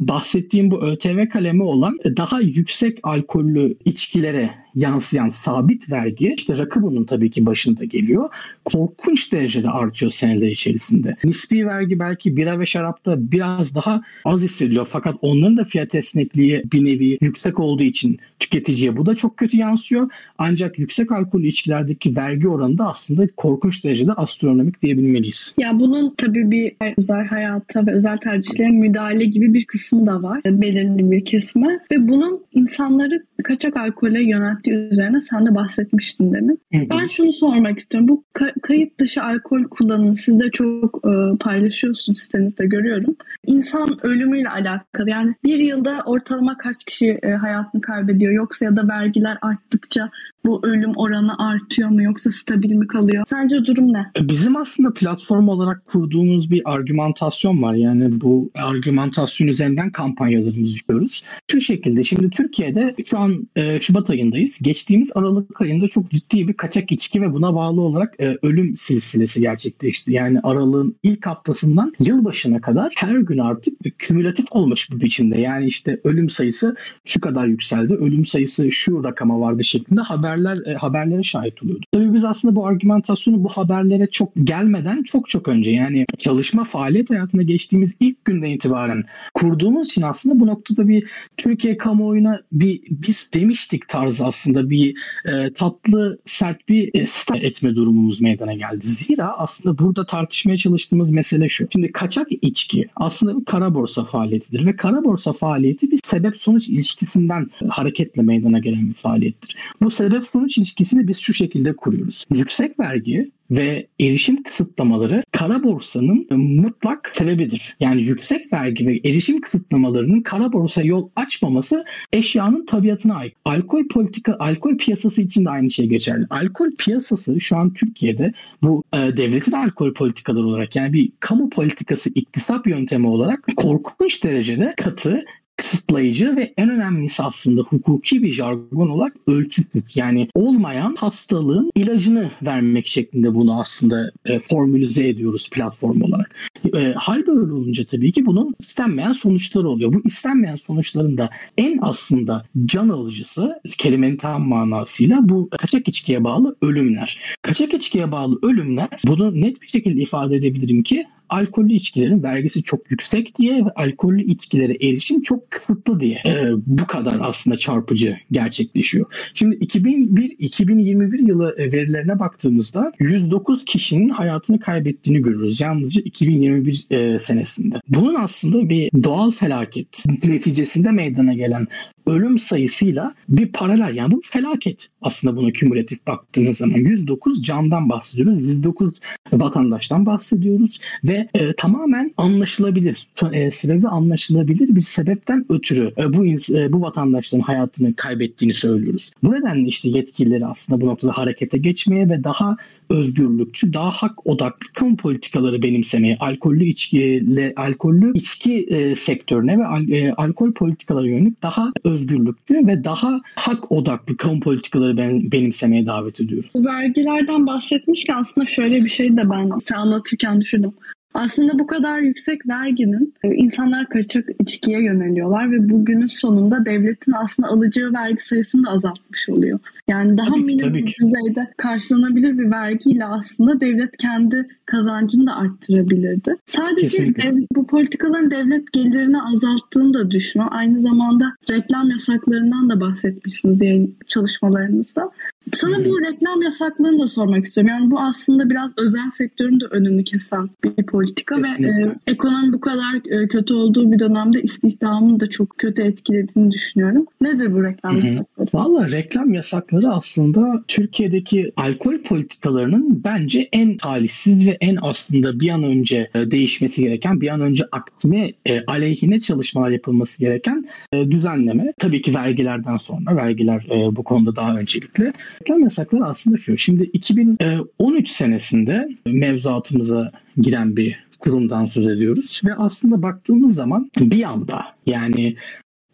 bahsettiğim 0.00 0.70
bu 0.70 0.82
ÖTV 0.82 1.28
kalemi 1.28 1.62
olan 1.62 1.98
daha 2.16 2.40
yüksek 2.40 2.98
alkollü 3.02 3.76
içkilere 3.84 4.62
yansıyan 4.74 5.28
sabit 5.28 5.92
vergi 5.92 6.34
işte 6.36 6.56
rakı 6.56 6.82
bunun 6.82 7.04
tabii 7.04 7.30
ki 7.30 7.46
başında 7.46 7.84
geliyor. 7.84 8.28
Korkunç 8.64 9.32
derecede 9.32 9.70
artıyor 9.70 10.10
seneler 10.10 10.48
içerisinde. 10.48 11.16
Nispi 11.24 11.66
vergi 11.66 11.98
belki 11.98 12.36
bira 12.36 12.60
ve 12.60 12.66
şarapta 12.66 13.32
biraz 13.32 13.74
daha 13.74 14.02
az 14.24 14.42
hissediliyor 14.42 14.86
fakat 14.90 15.14
onların 15.20 15.56
da 15.56 15.64
fiyat 15.64 15.94
esnekliği 15.94 16.62
bir 16.72 16.84
nevi 16.84 17.19
yüksek 17.20 17.60
olduğu 17.60 17.82
için 17.82 18.19
tüketiciye 18.38 18.96
bu 18.96 19.06
da 19.06 19.14
çok 19.14 19.36
kötü 19.36 19.56
yansıyor. 19.56 20.10
Ancak 20.38 20.78
yüksek 20.78 21.12
alkollü 21.12 21.46
içkilerdeki 21.46 22.16
vergi 22.16 22.48
oranı 22.48 22.78
da 22.78 22.90
aslında 22.90 23.26
korkunç 23.36 23.84
derecede 23.84 24.12
astronomik 24.12 24.82
diyebilmeliyiz. 24.82 25.54
Ya 25.58 25.80
bunun 25.80 26.14
tabii 26.16 26.50
bir 26.50 26.72
özel 26.98 27.26
hayata 27.26 27.86
ve 27.86 27.92
özel 27.94 28.16
tercihlere 28.16 28.70
müdahale 28.70 29.25
gibi 29.25 29.54
bir 29.54 29.64
kısmı 29.64 30.06
da 30.06 30.22
var. 30.22 30.40
Belirli 30.44 31.10
bir 31.10 31.25
kesme 31.25 31.80
ve 31.90 32.08
bunun 32.08 32.40
insanları 32.52 33.25
kaçak 33.44 33.76
alkole 33.76 34.22
yönelttiği 34.67 34.93
üzerine 34.93 35.20
sen 35.20 35.47
de 35.47 35.55
bahsetmiştin 35.55 36.32
demin. 36.32 36.61
Ben 36.73 37.06
şunu 37.09 37.32
sormak 37.32 37.79
istiyorum. 37.79 38.09
Bu 38.09 38.25
ka- 38.35 38.61
kayıt 38.61 38.99
dışı 38.99 39.23
alkol 39.23 39.64
kullanımı 39.64 40.17
siz 40.17 40.41
de 40.41 40.50
çok 40.50 41.00
e, 41.05 41.37
paylaşıyorsunuz 41.41 42.19
sitenizde 42.19 42.67
görüyorum. 42.67 43.17
İnsan 43.47 43.88
ölümüyle 44.03 44.49
alakalı. 44.49 45.11
Yani 45.11 45.35
bir 45.44 45.59
yılda 45.59 46.03
ortalama 46.06 46.56
kaç 46.59 46.85
kişi 46.85 47.19
e, 47.23 47.31
hayatını 47.31 47.81
kaybediyor 47.81 48.32
yoksa 48.32 48.64
ya 48.64 48.76
da 48.76 48.88
vergiler 48.88 49.38
arttıkça 49.43 50.11
bu 50.44 50.66
ölüm 50.66 50.92
oranı 50.96 51.38
artıyor 51.38 51.88
mu 51.88 52.02
yoksa 52.02 52.30
stabil 52.30 52.72
mi 52.72 52.86
kalıyor? 52.86 53.24
Sence 53.30 53.64
durum 53.64 53.92
ne? 53.92 54.06
Bizim 54.20 54.56
aslında 54.56 54.94
platform 54.94 55.48
olarak 55.48 55.84
kurduğumuz 55.84 56.50
bir 56.50 56.62
argümantasyon 56.64 57.62
var. 57.62 57.74
Yani 57.74 58.20
bu 58.20 58.50
argümantasyon 58.54 59.48
üzerinden 59.48 59.90
kampanyalarımızı 59.90 60.78
yapıyoruz. 60.78 61.24
Şu 61.50 61.60
şekilde 61.60 62.04
şimdi 62.04 62.30
Türkiye'de 62.30 62.94
şu 63.06 63.18
an 63.18 63.48
e, 63.56 63.80
Şubat 63.80 64.10
ayındayız. 64.10 64.58
Geçtiğimiz 64.62 65.12
Aralık 65.14 65.60
ayında 65.60 65.88
çok 65.88 66.10
ciddi 66.10 66.48
bir 66.48 66.52
kaçak 66.52 66.92
içki 66.92 67.22
ve 67.22 67.32
buna 67.32 67.54
bağlı 67.54 67.80
olarak 67.80 68.14
e, 68.20 68.38
ölüm 68.42 68.76
silsilesi 68.76 69.40
gerçekleşti. 69.40 70.12
Yani 70.12 70.40
Aralık'ın 70.42 70.96
ilk 71.02 71.26
haftasından 71.26 71.92
yılbaşına 72.00 72.60
kadar 72.60 72.92
her 72.96 73.16
gün 73.16 73.38
artık 73.38 73.84
bir 73.84 73.90
kümülatif 73.90 74.46
olmuş 74.50 74.88
bu 74.92 75.00
biçimde. 75.00 75.40
Yani 75.40 75.66
işte 75.66 76.00
ölüm 76.04 76.28
sayısı 76.28 76.76
şu 77.04 77.20
kadar 77.20 77.46
yükseldi, 77.46 77.94
ölüm 77.94 78.24
sayısı 78.24 78.70
şu 78.70 79.04
rakama 79.04 79.40
vardı 79.40 79.64
şeklinde 79.64 80.00
haberler 80.32 80.67
e, 80.67 80.75
haberlere 80.75 81.23
şahit 81.23 81.62
oluyordu. 81.62 81.87
Tabii 81.93 82.12
biz 82.14 82.25
aslında 82.25 82.56
bu 82.56 82.67
argümantasyonu 82.67 83.44
bu 83.44 83.49
haberlere 83.49 84.06
çok 84.06 84.32
gelmeden 84.37 85.03
çok 85.03 85.29
çok 85.29 85.49
önce 85.49 85.70
yani 85.70 86.06
çalışma 86.19 86.64
faaliyet 86.64 87.11
hayatına 87.11 87.43
geçtiğimiz 87.43 87.97
ilk 88.00 88.25
günden 88.25 88.50
itibaren 88.50 89.05
kurduğumuz 89.35 89.88
için 89.88 90.03
aslında 90.03 90.41
bu 90.41 90.47
noktada 90.47 90.88
bir 90.88 91.11
Türkiye 91.37 91.76
kamuoyuna 91.76 92.41
bir 92.53 92.81
biz 92.91 93.31
demiştik 93.35 93.88
tarzı 93.88 94.26
aslında 94.26 94.70
bir 94.70 94.94
e, 95.25 95.53
tatlı 95.53 96.19
sert 96.25 96.69
bir 96.69 96.91
e, 96.94 97.05
etme 97.47 97.75
durumumuz 97.75 98.20
meydana 98.20 98.55
geldi. 98.55 98.87
Zira 98.87 99.38
aslında 99.38 99.79
burada 99.79 100.06
tartışmaya 100.06 100.56
çalıştığımız 100.56 101.11
mesele 101.11 101.49
şu. 101.49 101.67
Şimdi 101.73 101.93
kaçak 101.93 102.26
içki 102.43 102.88
aslında 102.97 103.41
bir 103.41 103.44
kara 103.44 103.75
borsa 103.75 104.05
faaliyetidir 104.05 104.67
ve 104.67 104.76
kara 104.76 105.05
borsa 105.05 105.32
faaliyeti 105.32 105.91
bir 105.91 105.99
sebep 106.05 106.37
sonuç 106.37 106.69
ilişkisinden 106.69 107.47
hareketle 107.69 108.23
meydana 108.23 108.59
gelen 108.59 108.88
bir 108.88 108.94
faaliyettir. 108.94 109.56
Bu 109.82 109.91
sebep 109.91 110.26
sonuç 110.26 110.59
ilişkisini 110.59 111.09
biz 111.09 111.19
şu 111.19 111.35
şekilde 111.35 111.73
kuruyoruz. 111.73 112.01
Yüksek 112.30 112.80
vergi 112.80 113.30
ve 113.50 113.87
erişim 114.00 114.42
kısıtlamaları 114.42 115.25
kara 115.32 115.62
borsanın 115.62 116.26
mutlak 116.30 117.11
sebebidir. 117.12 117.76
Yani 117.80 118.02
yüksek 118.02 118.52
vergi 118.52 118.87
ve 118.87 119.00
erişim 119.04 119.40
kısıtlamalarının 119.40 120.21
kara 120.21 120.52
borsa 120.52 120.82
yol 120.82 121.09
açmaması 121.16 121.85
eşyanın 122.12 122.66
tabiatına 122.66 123.14
ait. 123.14 123.35
Alkol 123.44 123.88
politika, 123.88 124.37
alkol 124.38 124.76
piyasası 124.76 125.23
için 125.23 125.44
de 125.44 125.50
aynı 125.50 125.71
şey 125.71 125.87
geçerli. 125.87 126.26
Alkol 126.30 126.71
piyasası 126.78 127.40
şu 127.40 127.56
an 127.56 127.75
Türkiye'de 127.75 128.32
bu 128.62 128.85
e, 128.92 128.97
devletin 128.97 129.52
alkol 129.52 129.94
politikaları 129.94 130.47
olarak 130.47 130.76
yani 130.76 130.92
bir 130.92 131.12
kamu 131.21 131.50
politikası 131.50 132.11
iktisap 132.14 132.66
yöntemi 132.66 133.06
olarak 133.06 133.47
korkunç 133.56 134.25
derecede 134.25 134.75
katı 134.76 135.25
kısıtlayıcı 135.62 136.37
ve 136.37 136.54
en 136.57 136.71
önemlisi 136.71 137.23
aslında 137.23 137.62
hukuki 137.62 138.23
bir 138.23 138.33
jargon 138.33 138.88
olarak 138.88 139.12
ölçütlük. 139.26 139.97
Yani 139.97 140.28
olmayan 140.35 140.95
hastalığın 140.95 141.71
ilacını 141.75 142.31
vermek 142.42 142.87
şeklinde 142.87 143.35
bunu 143.35 143.61
aslında 143.61 144.12
e, 144.25 144.38
formülize 144.38 145.09
ediyoruz 145.09 145.50
platform 145.50 146.02
olarak. 146.02 146.35
E, 146.76 146.92
hal 146.92 147.26
böyle 147.26 147.52
olunca 147.52 147.85
tabii 147.85 148.12
ki 148.12 148.26
bunun 148.26 148.54
istenmeyen 148.59 149.12
sonuçları 149.12 149.69
oluyor. 149.69 149.92
Bu 149.92 150.02
istenmeyen 150.04 150.57
sonuçların 150.57 151.19
da 151.19 151.31
en 151.57 151.78
aslında 151.83 152.45
can 152.66 152.88
alıcısı 152.88 153.61
kelimenin 153.78 154.16
tam 154.16 154.49
manasıyla 154.49 155.19
bu 155.23 155.49
kaçak 155.50 155.88
içkiye 155.88 156.25
bağlı 156.25 156.57
ölümler. 156.62 157.21
Kaçak 157.42 157.75
içkiye 157.75 158.12
bağlı 158.12 158.38
ölümler 158.42 158.88
bunu 159.07 159.40
net 159.40 159.62
bir 159.62 159.69
şekilde 159.69 160.02
ifade 160.02 160.37
edebilirim 160.37 160.83
ki 160.83 161.07
alkollü 161.32 161.74
içkilerin 161.74 162.22
vergisi 162.22 162.62
çok 162.62 162.90
yüksek 162.90 163.38
diye 163.38 163.64
ve 163.64 163.70
alkollü 163.76 164.22
içkilere 164.22 164.72
erişim 164.72 165.22
çok 165.22 165.50
kısıtlı 165.50 166.00
diye 166.00 166.22
e, 166.26 166.50
bu 166.66 166.86
kadar 166.86 167.18
aslında 167.20 167.56
çarpıcı 167.56 168.16
gerçekleşiyor. 168.30 169.06
Şimdi 169.34 169.56
2001-2021 169.56 171.28
yılı 171.28 171.56
verilerine 171.58 172.18
baktığımızda 172.18 172.92
109 172.98 173.64
kişinin 173.64 174.08
hayatını 174.08 174.60
kaybettiğini 174.60 175.22
görüyoruz. 175.22 175.60
Yalnızca 175.60 176.02
2021 176.04 176.86
e, 176.90 177.18
senesinde. 177.18 177.80
Bunun 177.88 178.14
aslında 178.14 178.68
bir 178.68 178.90
doğal 179.04 179.30
felaket 179.30 180.04
neticesinde 180.24 180.90
meydana 180.90 181.34
gelen 181.34 181.66
ölüm 182.06 182.38
sayısıyla 182.38 183.14
bir 183.28 183.52
paralel. 183.52 183.94
Yani 183.94 184.12
bu 184.12 184.21
felaket 184.25 184.88
aslında 185.02 185.37
buna 185.37 185.50
kümülatif 185.50 186.06
baktığınız 186.06 186.56
zaman. 186.56 186.75
109 186.75 187.42
candan 187.42 187.88
bahsediyoruz. 187.88 188.42
109 188.42 189.00
vatandaştan 189.32 190.06
bahsediyoruz 190.06 190.80
ve 191.04 191.28
e, 191.35 191.52
tamamen 191.52 192.14
anlaşılabilir, 192.16 193.09
e, 193.32 193.50
sebebi 193.50 193.88
anlaşılabilir 193.88 194.76
bir 194.76 194.82
sebepten 194.82 195.47
ötürü 195.49 195.92
e, 195.99 196.12
bu 196.12 196.26
e, 196.26 196.73
bu 196.73 196.80
vatandaşların 196.80 197.42
hayatını 197.42 197.97
kaybettiğini 197.97 198.54
söylüyoruz. 198.54 199.11
Bu 199.23 199.32
nedenle 199.32 199.68
işte 199.68 199.88
yetkilileri 199.88 200.47
aslında 200.47 200.80
bu 200.80 200.87
noktada 200.87 201.12
harekete 201.12 201.59
geçmeye 201.59 202.09
ve 202.09 202.25
daha 202.25 202.56
özgürlükçü, 202.90 203.73
daha 203.73 203.90
hak 203.90 204.26
odaklı 204.26 204.73
kamu 204.75 204.97
politikaları 204.97 205.62
benimsemeye, 205.62 206.16
alkollü 206.21 206.64
içkiyle 206.64 207.52
alkollü 207.56 208.12
içki 208.14 208.66
e, 208.68 208.94
sektörüne 208.94 209.59
ve 209.59 209.66
al, 209.66 209.88
e, 209.88 210.12
alkol 210.12 210.52
politikaları 210.52 211.09
yönelik 211.09 211.42
daha 211.42 211.73
özgürlükçü 211.92 212.66
ve 212.66 212.84
daha 212.84 213.20
hak 213.34 213.72
odaklı 213.72 214.16
kamu 214.16 214.40
politikaları 214.40 214.96
ben, 214.96 215.32
benimsemeye 215.32 215.87
davet 215.87 216.20
ediyoruz. 216.20 216.52
Vergilerden 216.56 217.46
bahsetmişken 217.46 218.14
aslında 218.14 218.46
şöyle 218.46 218.84
bir 218.84 218.90
şey 218.90 219.16
de 219.16 219.30
ben 219.30 219.50
sen 219.66 219.76
anlatırken 219.76 220.40
düşündüm. 220.40 220.72
Aslında 221.14 221.58
bu 221.58 221.66
kadar 221.66 221.99
yüksek 221.99 222.49
verginin 222.49 223.14
e, 223.25 223.28
insanlar 223.28 223.88
kaçak 223.88 224.28
içkiye 224.40 224.82
yöneliyorlar 224.82 225.52
ve 225.52 225.70
bugünün 225.70 226.06
sonunda 226.06 226.64
devletin 226.64 227.12
aslında 227.12 227.49
alacağı 227.49 227.92
vergi 227.92 228.25
sayısını 228.25 228.66
da 228.66 228.70
azaltmış 228.70 229.28
oluyor. 229.28 229.58
Yani 229.88 230.18
daha 230.18 230.28
tabii 230.28 230.56
ki, 230.56 230.66
minimum 230.66 230.86
düzeyde 231.00 231.50
karşılanabilir 231.56 232.38
bir 232.38 232.50
vergiyle 232.50 233.04
aslında 233.04 233.60
devlet 233.60 233.96
kendi 233.96 234.48
kazancını 234.66 235.26
da 235.26 235.36
arttırabilirdi. 235.36 236.36
Sadece 236.46 237.14
dev, 237.16 237.34
bu 237.56 237.66
politikaların 237.66 238.30
devlet 238.30 238.72
gelirini 238.72 239.22
azalttığını 239.22 239.94
da 239.94 240.10
düşünüyor. 240.10 240.50
Aynı 240.52 240.80
zamanda 240.80 241.24
reklam 241.50 241.90
yasaklarından 241.90 242.70
da 242.70 242.80
bahsetmişsiniz 242.80 243.62
yayın 243.62 243.96
çalışmalarınızda. 244.06 245.10
Sana 245.54 245.84
bu 245.84 246.00
reklam 246.00 246.42
yasaklarını 246.42 247.02
da 247.02 247.06
sormak 247.06 247.44
istiyorum. 247.44 247.74
Yani 247.78 247.90
bu 247.90 248.00
aslında 248.00 248.50
biraz 248.50 248.70
özel 248.78 249.10
sektörün 249.12 249.60
de 249.60 249.64
önünü 249.70 250.04
kesen 250.04 250.50
bir 250.64 250.86
politika 250.86 251.36
Kesinlikle. 251.36 251.68
ve 251.68 251.82
e, 251.82 251.92
ekonomi 252.06 252.52
bu 252.52 252.60
kadar 252.60 253.22
e, 253.22 253.28
kötü 253.28 253.54
olduğu 253.54 253.92
bir 253.92 253.98
dönemde 253.98 254.42
istihdamını 254.42 255.20
da 255.20 255.30
çok 255.30 255.58
kötü 255.58 255.82
etkilediğini 255.82 256.50
düşünüyorum. 256.50 257.06
Nedir 257.20 257.52
bu 257.52 257.64
reklam 257.64 257.96
Hı-hı. 257.96 258.06
yasakları? 258.06 258.48
Valla 258.54 258.90
reklam 258.90 259.34
yasakları 259.73 259.95
aslında 259.95 260.64
Türkiye'deki 260.69 261.52
alkol 261.57 261.99
politikalarının 261.99 263.05
bence 263.05 263.49
en 263.52 263.76
talihsiz 263.76 264.47
ve 264.47 264.57
en 264.61 264.79
aslında 264.83 265.41
bir 265.41 265.49
an 265.49 265.62
önce 265.62 266.11
e, 266.14 266.31
değişmesi 266.31 266.83
gereken, 266.83 267.21
bir 267.21 267.29
an 267.29 267.41
önce 267.41 267.64
aktime 267.73 268.33
e, 268.47 268.64
aleyhine 268.67 269.21
çalışmalar 269.21 269.71
yapılması 269.71 270.21
gereken 270.21 270.67
e, 270.93 271.11
düzenleme. 271.11 271.73
Tabii 271.79 272.02
ki 272.02 272.14
vergilerden 272.14 272.76
sonra, 272.76 273.17
vergiler 273.17 273.67
bu 273.91 274.05
konuda 274.05 274.37
daha 274.37 274.57
öncelikli. 274.57 275.12
Reklam 275.43 275.62
yasakları 275.62 276.05
aslında 276.05 276.37
şu. 276.37 276.57
Şimdi 276.57 276.85
2013 276.93 278.09
senesinde 278.09 278.88
mevzuatımıza 279.07 280.12
giren 280.37 280.76
bir 280.76 280.99
kurumdan 281.19 281.67
söz 281.67 281.88
ediyoruz 281.88 282.41
ve 282.45 282.55
aslında 282.55 283.02
baktığımız 283.02 283.55
zaman 283.55 283.91
bir 283.99 284.23
anda 284.23 284.64
yani 284.87 285.37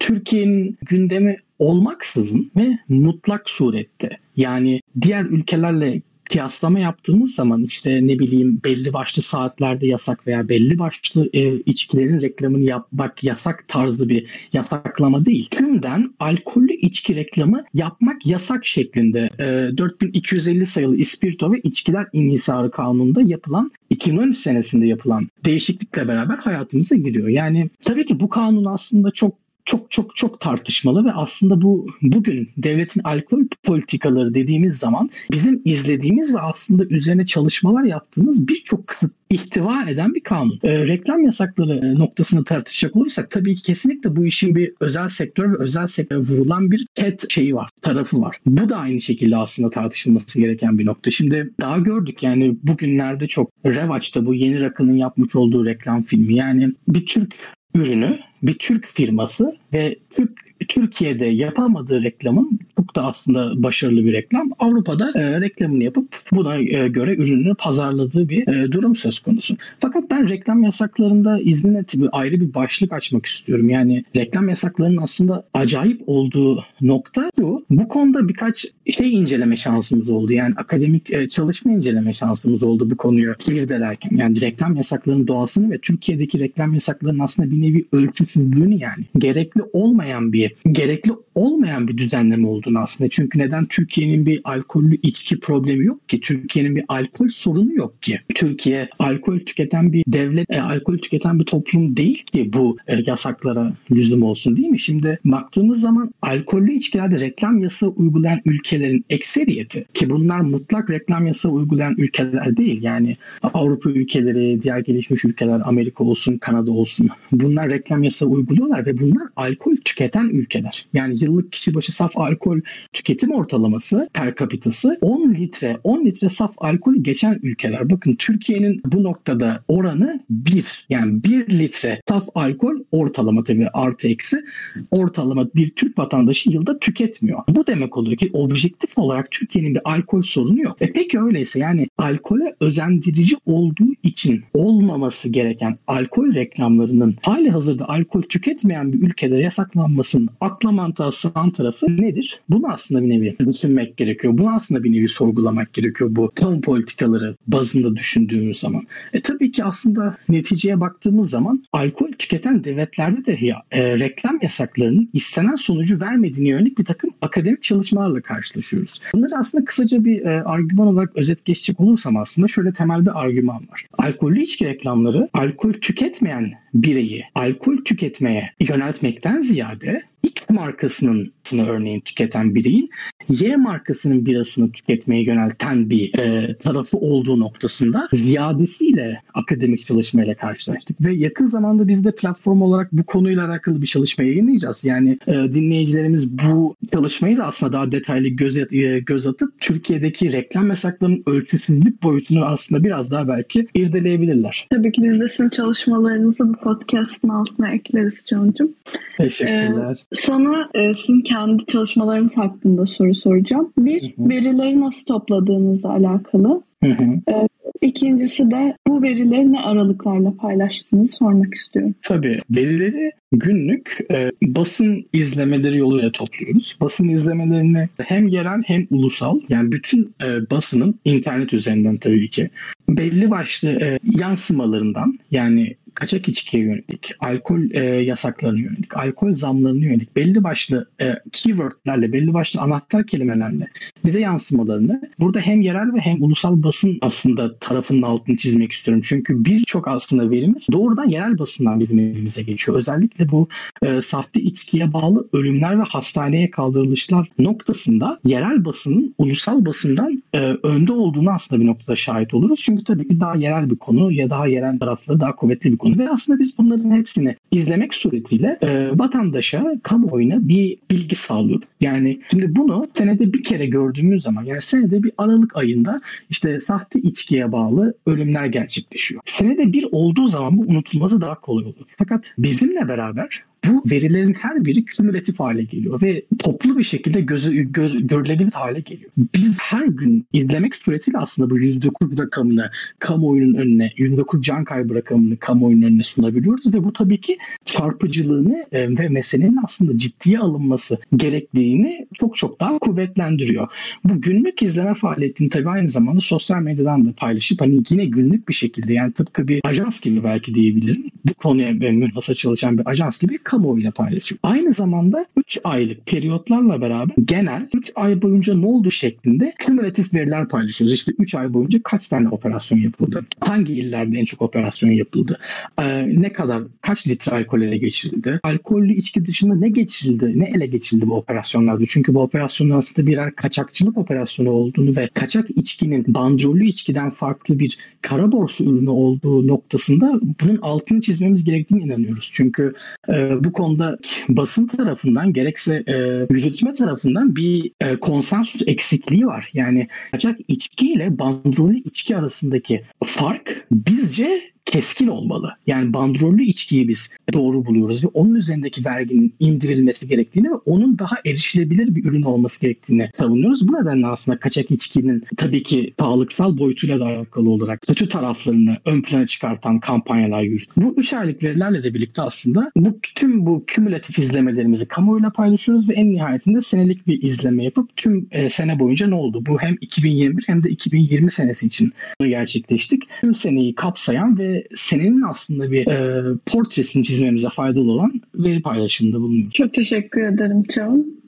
Türkiye'nin 0.00 0.76
gündemi 0.82 1.36
olmaksızın 1.58 2.50
ve 2.56 2.78
mutlak 2.88 3.50
surette 3.50 4.18
yani 4.36 4.80
diğer 5.00 5.24
ülkelerle 5.24 6.02
kıyaslama 6.28 6.78
yaptığımız 6.78 7.34
zaman 7.34 7.62
işte 7.62 8.06
ne 8.06 8.18
bileyim 8.18 8.60
belli 8.64 8.92
başlı 8.92 9.22
saatlerde 9.22 9.86
yasak 9.86 10.26
veya 10.26 10.48
belli 10.48 10.78
başlı 10.78 11.30
e, 11.32 11.56
içkilerin 11.56 12.20
reklamını 12.20 12.62
yapmak 12.62 13.24
yasak 13.24 13.64
tarzı 13.68 14.08
bir 14.08 14.26
yasaklama 14.52 15.26
değil. 15.26 15.48
Tümden 15.50 16.14
alkollü 16.20 16.72
içki 16.72 17.16
reklamı 17.16 17.64
yapmak 17.74 18.26
yasak 18.26 18.66
şeklinde 18.66 19.30
e, 19.38 19.76
4250 19.78 20.66
sayılı 20.66 20.96
İspirto 20.96 21.52
ve 21.52 21.60
İçkiler 21.62 22.06
İnhisarı 22.12 22.70
Kanunu'nda 22.70 23.22
yapılan 23.22 23.70
2013 23.90 24.36
senesinde 24.36 24.86
yapılan 24.86 25.28
değişiklikle 25.44 26.08
beraber 26.08 26.36
hayatımıza 26.36 26.96
giriyor. 26.96 27.28
Yani 27.28 27.70
tabii 27.84 28.06
ki 28.06 28.20
bu 28.20 28.28
kanun 28.28 28.64
aslında 28.64 29.10
çok 29.10 29.47
çok 29.68 29.90
çok 29.90 30.16
çok 30.16 30.40
tartışmalı 30.40 31.04
ve 31.04 31.12
aslında 31.12 31.62
bu 31.62 31.86
bugün 32.02 32.50
devletin 32.56 33.00
alkol 33.04 33.42
politikaları 33.62 34.34
dediğimiz 34.34 34.78
zaman 34.78 35.10
bizim 35.32 35.62
izlediğimiz 35.64 36.34
ve 36.34 36.40
aslında 36.40 36.84
üzerine 36.84 37.26
çalışmalar 37.26 37.82
yaptığımız 37.82 38.48
birçok 38.48 38.94
ihtiva 39.30 39.90
eden 39.90 40.14
bir 40.14 40.20
kanun. 40.20 40.58
E, 40.62 40.86
reklam 40.86 41.24
yasakları 41.24 41.74
e, 41.74 41.94
noktasını 41.94 42.44
tartışacak 42.44 42.96
olursak 42.96 43.30
tabii 43.30 43.54
ki 43.54 43.62
kesinlikle 43.62 44.16
bu 44.16 44.26
işin 44.26 44.54
bir 44.54 44.72
özel 44.80 45.08
sektör 45.08 45.52
ve 45.52 45.56
özel 45.58 45.86
sektöre 45.86 46.18
vurulan 46.18 46.70
bir 46.70 46.86
ket 46.94 47.30
şeyi 47.30 47.54
var, 47.54 47.70
tarafı 47.82 48.20
var. 48.20 48.36
Bu 48.46 48.68
da 48.68 48.76
aynı 48.76 49.00
şekilde 49.00 49.36
aslında 49.36 49.70
tartışılması 49.70 50.40
gereken 50.40 50.78
bir 50.78 50.86
nokta. 50.86 51.10
Şimdi 51.10 51.52
daha 51.60 51.78
gördük 51.78 52.22
yani 52.22 52.56
bugünlerde 52.62 53.26
çok 53.26 53.50
revaçta 53.64 54.26
bu 54.26 54.34
yeni 54.34 54.60
rakının 54.60 54.94
yapmış 54.94 55.36
olduğu 55.36 55.66
reklam 55.66 56.02
filmi. 56.02 56.34
Yani 56.34 56.68
bir 56.88 57.06
Türk 57.06 57.34
ürünü 57.74 58.27
bir 58.42 58.58
Türk 58.58 58.86
firması 58.86 59.56
ve 59.72 59.96
Türk 60.10 60.48
Türkiye'de 60.68 61.26
yapamadığı 61.26 62.02
reklamın 62.02 62.60
çok 62.78 62.96
da 62.96 63.02
aslında 63.02 63.62
başarılı 63.62 64.04
bir 64.04 64.12
reklam. 64.12 64.50
Avrupa'da 64.58 65.12
e, 65.14 65.40
reklamını 65.40 65.84
yapıp 65.84 66.08
buna 66.32 66.56
e, 66.56 66.88
göre 66.88 67.14
ürününü 67.14 67.54
pazarladığı 67.54 68.28
bir 68.28 68.48
e, 68.48 68.72
durum 68.72 68.96
söz 68.96 69.18
konusu. 69.18 69.56
Fakat 69.80 70.10
ben 70.10 70.28
reklam 70.28 70.62
yasaklarında 70.62 71.40
izninle 71.40 71.84
tabii 71.84 72.08
ayrı 72.08 72.40
bir 72.40 72.54
başlık 72.54 72.92
açmak 72.92 73.26
istiyorum. 73.26 73.70
Yani 73.70 74.04
reklam 74.16 74.48
yasaklarının 74.48 75.02
aslında 75.02 75.44
acayip 75.54 76.02
olduğu 76.06 76.64
nokta 76.80 77.30
bu. 77.38 77.64
Bu 77.70 77.88
konuda 77.88 78.28
birkaç 78.28 78.66
şey 78.90 79.14
inceleme 79.14 79.56
şansımız 79.56 80.08
oldu. 80.08 80.32
Yani 80.32 80.54
akademik 80.56 81.10
e, 81.10 81.28
çalışma 81.28 81.72
inceleme 81.72 82.14
şansımız 82.14 82.62
oldu 82.62 82.90
bu 82.90 82.96
konuyu 82.96 83.34
irdelerken. 83.50 84.16
Yani 84.16 84.40
reklam 84.40 84.76
yasaklarının 84.76 85.26
doğasını 85.26 85.70
ve 85.70 85.78
Türkiye'deki 85.78 86.40
reklam 86.40 86.74
yasaklarının 86.74 87.18
aslında 87.18 87.50
bir 87.50 87.62
nevi 87.62 87.86
ölçüsüzlüğünü 87.92 88.74
yani 88.74 89.04
gerekli 89.18 89.62
olmayan 89.72 90.32
bir 90.32 90.54
gerekli 90.72 91.12
olmayan 91.34 91.88
bir 91.88 91.98
düzenleme 91.98 92.46
olduğunu 92.68 92.78
aslında. 92.78 93.10
Çünkü 93.10 93.38
neden 93.38 93.66
Türkiye'nin 93.66 94.26
bir 94.26 94.40
alkollü 94.44 94.96
içki 95.02 95.40
problemi 95.40 95.84
yok 95.84 96.08
ki? 96.08 96.20
Türkiye'nin 96.20 96.76
bir 96.76 96.84
alkol 96.88 97.28
sorunu 97.28 97.74
yok 97.74 98.02
ki. 98.02 98.20
Türkiye 98.34 98.88
alkol 98.98 99.38
tüketen 99.38 99.92
bir 99.92 100.04
devlet, 100.06 100.50
e, 100.50 100.60
alkol 100.60 100.98
tüketen 100.98 101.38
bir 101.38 101.44
toplum 101.44 101.96
değil 101.96 102.24
ki 102.24 102.52
bu 102.52 102.76
e, 102.86 102.96
yasaklara 103.06 103.72
lüzum 103.90 104.22
olsun 104.22 104.56
değil 104.56 104.68
mi? 104.68 104.80
Şimdi 104.80 105.18
baktığımız 105.24 105.80
zaman 105.80 106.10
alkollü 106.22 106.72
içkilerde 106.72 107.20
reklam 107.20 107.58
yasa 107.58 107.86
uygulayan 107.86 108.40
ülkelerin 108.44 109.04
ekseriyeti 109.10 109.84
ki 109.94 110.10
bunlar 110.10 110.40
mutlak 110.40 110.90
reklam 110.90 111.26
yasa 111.26 111.48
uygulayan 111.48 111.94
ülkeler 111.98 112.56
değil. 112.56 112.82
Yani 112.82 113.12
Avrupa 113.42 113.90
ülkeleri, 113.90 114.62
diğer 114.62 114.78
gelişmiş 114.78 115.24
ülkeler, 115.24 115.60
Amerika 115.64 116.04
olsun, 116.04 116.38
Kanada 116.38 116.72
olsun 116.72 117.08
bunlar 117.32 117.70
reklam 117.70 118.02
yasa 118.02 118.26
uyguluyorlar 118.26 118.86
ve 118.86 119.00
bunlar 119.00 119.28
alkol 119.36 119.76
tüketen 119.84 120.28
ülkeler. 120.28 120.86
Yani 120.92 121.24
yıllık 121.24 121.52
kişi 121.52 121.74
başı 121.74 121.96
saf 121.96 122.18
alkol 122.18 122.57
tüketim 122.92 123.30
ortalaması 123.30 124.08
per 124.14 124.34
kapitası 124.34 124.98
10 125.00 125.34
litre 125.34 125.80
10 125.84 126.04
litre 126.04 126.28
saf 126.28 126.54
alkol 126.58 126.94
geçen 126.94 127.38
ülkeler. 127.42 127.90
Bakın 127.90 128.14
Türkiye'nin 128.14 128.80
bu 128.84 129.02
noktada 129.02 129.64
oranı 129.68 130.20
1. 130.30 130.86
Yani 130.88 131.24
1 131.24 131.58
litre 131.58 132.00
saf 132.08 132.28
alkol 132.34 132.74
ortalama 132.92 133.44
tabii 133.44 133.68
artı 133.72 134.08
eksi 134.08 134.44
ortalama 134.90 135.48
bir 135.54 135.70
Türk 135.70 135.98
vatandaşı 135.98 136.50
yılda 136.50 136.78
tüketmiyor. 136.78 137.40
Bu 137.48 137.66
demek 137.66 137.96
oluyor 137.96 138.16
ki 138.16 138.30
objektif 138.32 138.98
olarak 138.98 139.30
Türkiye'nin 139.30 139.74
bir 139.74 139.80
alkol 139.84 140.22
sorunu 140.22 140.60
yok. 140.60 140.76
E 140.80 140.92
peki 140.92 141.20
öyleyse 141.20 141.58
yani 141.58 141.86
alkole 141.98 142.54
özendirici 142.60 143.36
olduğu 143.46 143.92
için 144.02 144.44
olmaması 144.54 145.32
gereken 145.32 145.78
alkol 145.86 146.34
reklamlarının 146.34 147.16
hali 147.22 147.50
hazırda 147.50 147.88
alkol 147.88 148.22
tüketmeyen 148.22 148.92
bir 148.92 149.02
ülkede 149.08 149.36
yasaklanmasının 149.36 150.28
akla 150.40 150.72
mantığa 150.72 151.12
sığan 151.12 151.50
tarafı 151.50 151.86
nedir? 151.86 152.40
Bunu 152.48 152.72
aslında 152.72 153.02
bir 153.02 153.08
nevi 153.08 153.36
düşünmek 153.52 153.96
gerekiyor. 153.96 154.38
Bunu 154.38 154.50
aslında 154.50 154.84
bir 154.84 154.92
nevi 154.92 155.08
sorgulamak 155.08 155.72
gerekiyor 155.72 156.10
bu 156.12 156.32
kamu 156.34 156.60
politikaları 156.60 157.36
bazında 157.46 157.96
düşündüğümüz 157.96 158.60
zaman. 158.60 158.82
E 159.12 159.20
tabii 159.20 159.52
ki 159.52 159.64
aslında 159.64 160.16
neticeye 160.28 160.80
baktığımız 160.80 161.30
zaman 161.30 161.62
alkol 161.72 162.12
tüketen 162.18 162.64
devletlerde 162.64 163.26
de 163.26 163.38
e, 163.70 163.98
reklam 163.98 164.38
yasaklarının 164.42 165.10
istenen 165.12 165.56
sonucu 165.56 166.00
vermediğine 166.00 166.48
yönelik 166.48 166.78
bir 166.78 166.84
takım 166.84 167.10
akademik 167.22 167.62
çalışmalarla 167.62 168.20
karşılaşıyoruz. 168.20 169.00
Bunları 169.12 169.36
aslında 169.38 169.64
kısaca 169.64 170.04
bir 170.04 170.22
e, 170.22 170.42
argüman 170.42 170.86
olarak 170.86 171.16
özet 171.16 171.44
geçecek 171.44 171.80
olursam 171.80 172.16
aslında 172.16 172.48
şöyle 172.48 172.72
temel 172.72 173.02
bir 173.02 173.20
argüman 173.20 173.68
var. 173.70 173.84
Alkollü 173.98 174.40
içki 174.40 174.66
reklamları 174.66 175.28
alkol 175.32 175.72
tüketmeyen 175.72 176.52
bireyi 176.74 177.24
alkol 177.34 177.76
tüketmeye 177.84 178.50
yöneltmekten 178.60 179.42
ziyade 179.42 180.02
X 180.22 180.50
markasının 180.50 181.32
örneğin 181.52 182.00
tüketen 182.00 182.54
bireyin 182.54 182.90
Y 183.28 183.56
markasının 183.56 184.26
birasını 184.26 184.72
tüketmeye 184.72 185.22
yönelten 185.22 185.90
bir 185.90 186.18
e, 186.18 186.56
tarafı 186.56 186.98
olduğu 186.98 187.40
noktasında 187.40 188.08
ziyadesiyle 188.12 189.22
akademik 189.34 189.86
çalışmayla 189.86 190.34
karşılaştık. 190.34 191.00
Ve 191.00 191.14
yakın 191.14 191.46
zamanda 191.46 191.88
biz 191.88 192.04
de 192.04 192.14
platform 192.14 192.62
olarak 192.62 192.92
bu 192.92 193.04
konuyla 193.04 193.48
alakalı 193.48 193.82
bir 193.82 193.86
çalışma 193.86 194.24
yayınlayacağız. 194.24 194.84
Yani 194.84 195.18
e, 195.26 195.32
dinleyicilerimiz 195.32 196.30
bu 196.30 196.76
çalışmayı 196.92 197.36
da 197.36 197.44
aslında 197.44 197.72
daha 197.72 197.92
detaylı 197.92 198.28
göz, 198.28 198.56
e, 198.56 198.64
göz 199.06 199.26
atıp 199.26 199.60
Türkiye'deki 199.60 200.32
reklam 200.32 200.68
yasaklarının 200.68 201.22
ölçüsüzlük 201.26 202.02
boyutunu 202.02 202.44
aslında 202.44 202.84
biraz 202.84 203.10
daha 203.10 203.28
belki 203.28 203.66
irdeleyebilirler. 203.74 204.66
Tabii 204.70 204.92
ki 204.92 205.02
biz 205.02 205.20
de 205.20 205.28
sizin 205.28 205.48
çalışmalarınızı 205.48 206.48
bu 206.48 206.57
podcast'ın 206.62 207.28
altına 207.28 207.70
ekleriz 207.74 208.24
Can'cığım. 208.30 208.74
Teşekkürler. 209.16 209.96
Ee, 210.12 210.16
sana 210.16 210.68
e, 210.74 210.94
sizin 210.94 211.20
kendi 211.20 211.66
çalışmalarınız 211.66 212.36
hakkında 212.36 212.86
soru 212.86 213.14
soracağım. 213.14 213.72
Bir, 213.78 214.02
hı 214.02 214.22
hı. 214.22 214.28
verileri 214.28 214.80
nasıl 214.80 215.04
topladığınızla 215.04 215.90
alakalı. 215.90 216.62
Hı 216.84 216.90
hı. 216.90 217.32
E, 217.32 217.48
İkincisi 217.82 218.50
de 218.50 218.76
bu 218.86 219.02
verileri 219.02 219.52
ne 219.52 219.60
aralıklarla 219.60 220.36
paylaştığınızı 220.36 221.16
sormak 221.16 221.54
istiyorum. 221.54 221.94
Tabii 222.02 222.40
verileri 222.50 223.12
günlük 223.32 223.98
e, 224.10 224.30
basın 224.42 225.06
izlemeleri 225.12 225.78
yoluyla 225.78 226.12
topluyoruz. 226.12 226.78
Basın 226.80 227.08
izlemelerini 227.08 227.88
hem 227.98 228.28
yerel 228.28 228.62
hem 228.66 228.86
ulusal 228.90 229.40
yani 229.48 229.72
bütün 229.72 230.14
e, 230.24 230.50
basının 230.50 230.94
internet 231.04 231.54
üzerinden 231.54 231.96
tabii 231.96 232.30
ki 232.30 232.50
belli 232.88 233.30
başlı 233.30 233.70
e, 233.70 233.98
yansımalarından 234.02 235.18
yani 235.30 235.76
kaçak 235.98 236.28
içkiye 236.28 236.62
yönelik, 236.62 237.10
alkol 237.20 237.70
e, 237.70 237.84
yasaklarına 237.84 238.58
yönelik, 238.58 238.96
alkol 238.96 239.32
zamlarına 239.32 239.84
yönelik 239.84 240.16
belli 240.16 240.44
başlı 240.44 240.88
e, 241.00 241.14
keywordlerle, 241.32 242.12
belli 242.12 242.34
başlı 242.34 242.60
anahtar 242.60 243.06
kelimelerle 243.06 243.66
bir 244.04 244.12
de 244.12 244.20
yansımalarını 244.20 245.00
burada 245.20 245.40
hem 245.40 245.60
yerel 245.60 245.94
ve 245.94 246.00
hem 246.00 246.22
ulusal 246.22 246.62
basın 246.62 246.98
aslında 247.00 247.58
tarafının 247.58 248.02
altını 248.02 248.36
çizmek 248.36 248.72
istiyorum. 248.72 249.02
Çünkü 249.06 249.44
birçok 249.44 249.88
aslında 249.88 250.30
verimiz 250.30 250.68
doğrudan 250.72 251.08
yerel 251.08 251.38
basından 251.38 251.80
bizim 251.80 251.98
elimize 251.98 252.42
geçiyor. 252.42 252.78
Özellikle 252.78 253.30
bu 253.30 253.48
e, 253.82 254.02
sahte 254.02 254.40
içkiye 254.40 254.92
bağlı 254.92 255.28
ölümler 255.32 255.78
ve 255.78 255.82
hastaneye 255.82 256.50
kaldırılışlar 256.50 257.28
noktasında 257.38 258.20
yerel 258.24 258.64
basının 258.64 259.14
ulusal 259.18 259.66
basından 259.66 260.22
e, 260.34 260.38
önde 260.62 260.92
olduğunu 260.92 261.30
aslında 261.30 261.62
bir 261.62 261.66
noktada 261.66 261.96
şahit 261.96 262.34
oluruz. 262.34 262.60
Çünkü 262.64 262.84
tabii 262.84 263.08
ki 263.08 263.20
daha 263.20 263.36
yerel 263.36 263.70
bir 263.70 263.76
konu 263.76 264.12
ya 264.12 264.30
daha 264.30 264.46
yerel 264.46 264.78
tarafları 264.78 265.20
daha 265.20 265.36
kuvvetli 265.36 265.72
bir 265.72 265.78
konu 265.78 265.87
konu 265.94 265.98
ve 265.98 266.10
aslında 266.10 266.38
biz 266.38 266.58
bunların 266.58 266.90
hepsini 266.90 267.36
izlemek 267.50 267.94
suretiyle 267.94 268.58
e, 268.62 268.90
vatandaşa, 268.98 269.64
kamuoyuna 269.82 270.48
bir 270.48 270.76
bilgi 270.90 271.16
sağlıyoruz. 271.16 271.68
Yani 271.80 272.20
şimdi 272.30 272.56
bunu 272.56 272.88
senede 272.94 273.32
bir 273.32 273.42
kere 273.42 273.66
gördüğümüz 273.66 274.22
zaman 274.22 274.44
yani 274.44 274.62
senede 274.62 275.02
bir 275.02 275.12
Aralık 275.18 275.56
ayında 275.56 276.00
işte 276.30 276.60
sahte 276.60 277.00
içkiye 277.00 277.52
bağlı 277.52 277.94
ölümler 278.06 278.46
gerçekleşiyor. 278.46 279.22
Senede 279.24 279.72
bir 279.72 279.86
olduğu 279.92 280.26
zaman 280.26 280.58
bu 280.58 280.62
unutulması 280.62 281.20
daha 281.20 281.40
kolay 281.40 281.64
olur. 281.64 281.86
Fakat 281.98 282.34
bizimle 282.38 282.88
beraber 282.88 283.42
bu 283.66 283.82
verilerin 283.90 284.32
her 284.32 284.64
biri 284.64 284.84
kümülatif 284.84 285.40
hale 285.40 285.62
geliyor 285.62 286.02
ve 286.02 286.22
toplu 286.38 286.78
bir 286.78 286.84
şekilde 286.84 287.20
gözü, 287.20 287.72
göz, 287.72 288.06
görülebilir 288.06 288.52
hale 288.52 288.80
geliyor. 288.80 289.10
Biz 289.16 289.58
her 289.60 289.86
gün 289.86 290.26
izlemek 290.32 290.74
suretiyle 290.74 291.18
aslında 291.18 291.50
bu 291.50 291.58
%9 291.58 292.18
rakamını 292.18 292.70
kamuoyunun 292.98 293.54
önüne, 293.54 293.92
%9 293.96 294.42
can 294.42 294.64
kaybı 294.64 294.94
rakamını 294.94 295.36
kamuoyunun 295.36 295.82
önüne 295.82 296.02
sunabiliyoruz 296.02 296.74
ve 296.74 296.84
bu 296.84 296.92
tabii 296.92 297.20
ki 297.20 297.38
çarpıcılığını 297.64 298.66
e, 298.72 298.98
ve 298.98 299.08
meselenin 299.08 299.58
aslında 299.64 299.98
ciddiye 299.98 300.38
alınması 300.38 300.98
gerektiğini 301.16 302.06
çok 302.14 302.36
çok 302.36 302.60
daha 302.60 302.78
kuvvetlendiriyor. 302.78 303.68
Bu 304.04 304.20
günlük 304.20 304.62
izleme 304.62 304.94
faaliyetini 304.94 305.48
tabii 305.48 305.68
aynı 305.68 305.88
zamanda 305.88 306.20
sosyal 306.20 306.60
medyadan 306.60 307.06
da 307.06 307.12
paylaşıp 307.12 307.60
hani 307.60 307.82
yine 307.90 308.04
günlük 308.04 308.48
bir 308.48 308.54
şekilde 308.54 308.92
yani 308.92 309.12
tıpkı 309.12 309.48
bir 309.48 309.60
ajans 309.64 310.00
gibi 310.00 310.24
belki 310.24 310.54
diyebilirim. 310.54 311.10
Bu 311.24 311.34
konuya 311.34 311.72
münhasır 311.72 312.34
çalışan 312.34 312.78
bir 312.78 312.88
ajans 312.90 313.20
gibi 313.20 313.38
kamuoyuyla 313.58 313.90
paylaşıyor. 313.90 314.38
Aynı 314.42 314.72
zamanda 314.72 315.26
3 315.36 315.58
aylık 315.64 316.06
periyotlarla 316.06 316.80
beraber 316.80 317.14
genel 317.24 317.68
3 317.74 317.92
ay 317.94 318.22
boyunca 318.22 318.54
ne 318.54 318.66
oldu 318.66 318.90
şeklinde 318.90 319.52
kümülatif 319.58 320.14
veriler 320.14 320.48
paylaşıyoruz. 320.48 320.94
İşte 320.94 321.12
3 321.18 321.34
ay 321.34 321.54
boyunca 321.54 321.80
kaç 321.84 322.08
tane 322.08 322.28
operasyon 322.28 322.78
yapıldı? 322.78 323.24
Hangi 323.40 323.72
illerde 323.72 324.18
en 324.18 324.24
çok 324.24 324.42
operasyon 324.42 324.90
yapıldı? 324.90 325.38
Ee, 325.80 326.06
ne 326.20 326.32
kadar, 326.32 326.62
kaç 326.80 327.08
litre 327.08 327.32
alkol 327.32 327.60
ele 327.60 327.78
geçirildi? 327.78 328.40
Alkollü 328.42 328.94
içki 328.94 329.26
dışında 329.26 329.54
ne 329.54 329.68
geçirildi? 329.68 330.32
Ne 330.36 330.52
ele 330.56 330.66
geçirildi 330.66 331.06
bu 331.06 331.16
operasyonlarda? 331.16 331.84
Çünkü 331.88 332.14
bu 332.14 332.22
operasyonun 332.22 332.70
aslında 332.70 333.08
birer 333.08 333.34
kaçakçılık 333.36 333.98
operasyonu 333.98 334.50
olduğunu 334.50 334.96
ve 334.96 335.08
kaçak 335.14 335.50
içkinin 335.50 336.04
bandrollü 336.08 336.66
içkiden 336.66 337.10
farklı 337.10 337.58
bir 337.58 337.78
kara 338.02 338.32
borsa 338.32 338.64
ürünü 338.64 338.90
olduğu 338.90 339.46
noktasında 339.46 340.20
bunun 340.42 340.58
altını 340.62 341.00
çizmemiz 341.00 341.44
gerektiğini 341.44 341.82
inanıyoruz. 341.82 342.30
Çünkü 342.32 342.74
e, 343.08 343.37
bu 343.44 343.52
konuda 343.52 343.98
basın 344.28 344.66
tarafından 344.66 345.32
gerekse 345.32 345.84
e, 345.86 345.92
yürütme 346.30 346.72
tarafından 346.72 347.36
bir 347.36 347.72
e, 347.80 347.96
konsensus 347.96 348.62
eksikliği 348.66 349.26
var. 349.26 349.50
Yani 349.54 349.88
kaçak 350.12 350.38
içki 350.48 350.92
ile 350.92 351.18
bandrollü 351.18 351.78
içki 351.78 352.16
arasındaki 352.16 352.84
fark 353.04 353.66
bizce 353.70 354.40
keskin 354.68 355.06
olmalı. 355.06 355.52
Yani 355.66 355.92
bandrollü 355.92 356.44
içkiyi 356.44 356.88
biz 356.88 357.10
doğru 357.32 357.66
buluyoruz 357.66 358.04
ve 358.04 358.08
onun 358.08 358.34
üzerindeki 358.34 358.84
verginin 358.84 359.34
indirilmesi 359.40 360.08
gerektiğini 360.08 360.50
ve 360.50 360.54
onun 360.54 360.98
daha 360.98 361.16
erişilebilir 361.26 361.94
bir 361.94 362.04
ürün 362.04 362.22
olması 362.22 362.60
gerektiğini 362.60 363.10
savunuyoruz. 363.12 363.68
Bu 363.68 363.72
nedenle 363.72 364.06
aslında 364.06 364.38
kaçak 364.38 364.70
içkinin 364.70 365.24
tabii 365.36 365.62
ki 365.62 365.94
sağlıksal 366.00 366.58
boyutuyla 366.58 367.00
da 367.00 367.04
alakalı 367.04 367.50
olarak 367.50 367.80
kötü 367.80 368.08
taraflarını 368.08 368.76
ön 368.84 369.02
plana 369.02 369.26
çıkartan 369.26 369.80
kampanyalar 369.80 370.42
yürütüyor. 370.42 370.86
Bu 370.86 371.00
3 371.00 371.12
aylık 371.12 371.42
verilerle 371.42 371.82
de 371.82 371.94
birlikte 371.94 372.22
aslında 372.22 372.70
bu 372.76 372.98
tüm 373.14 373.46
bu 373.46 373.64
kümülatif 373.66 374.18
izlemelerimizi 374.18 374.88
kamuoyuyla 374.88 375.30
paylaşıyoruz 375.30 375.88
ve 375.88 375.94
en 375.94 376.10
nihayetinde 376.10 376.60
senelik 376.60 377.06
bir 377.06 377.22
izleme 377.22 377.64
yapıp 377.64 377.96
tüm 377.96 378.28
e, 378.30 378.48
sene 378.48 378.78
boyunca 378.78 379.06
ne 379.08 379.14
oldu? 379.14 379.46
Bu 379.46 379.60
hem 379.60 379.76
2021 379.80 380.44
hem 380.46 380.64
de 380.64 380.70
2020 380.70 381.30
senesi 381.30 381.66
için 381.66 381.92
gerçekleştik. 382.20 383.02
Tüm 383.20 383.34
seneyi 383.34 383.74
kapsayan 383.74 384.38
ve 384.38 384.57
senenin 384.74 385.22
aslında 385.30 385.70
bir 385.70 385.86
e, 385.86 386.24
portresini 386.46 387.04
çizmemize 387.04 387.48
faydalı 387.48 387.92
olan 387.92 388.12
veri 388.34 388.62
paylaşımında 388.62 389.20
bulunuyor. 389.20 389.50
Çok 389.50 389.74
teşekkür 389.74 390.22
ederim 390.22 390.62
Can. 390.74 391.18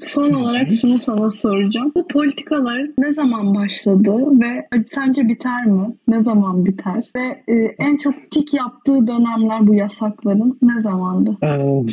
Son 0.00 0.32
olarak 0.32 0.68
şunu 0.80 0.98
sana 0.98 1.30
soracağım. 1.30 1.92
Bu 1.94 2.08
politikalar 2.08 2.86
ne 2.98 3.12
zaman 3.12 3.54
başladı 3.54 4.10
ve 4.40 4.84
sence 4.94 5.28
biter 5.28 5.66
mi? 5.66 5.96
Ne 6.08 6.22
zaman 6.22 6.66
biter? 6.66 7.04
Ve 7.16 7.54
e, 7.54 7.74
en 7.78 7.96
çok 7.96 8.30
tik 8.30 8.54
yaptığı 8.54 9.06
dönemler 9.06 9.66
bu 9.66 9.74
yasakların 9.74 10.58
ne 10.62 10.82
zamandı? 10.82 11.36
Ee, 11.42 11.86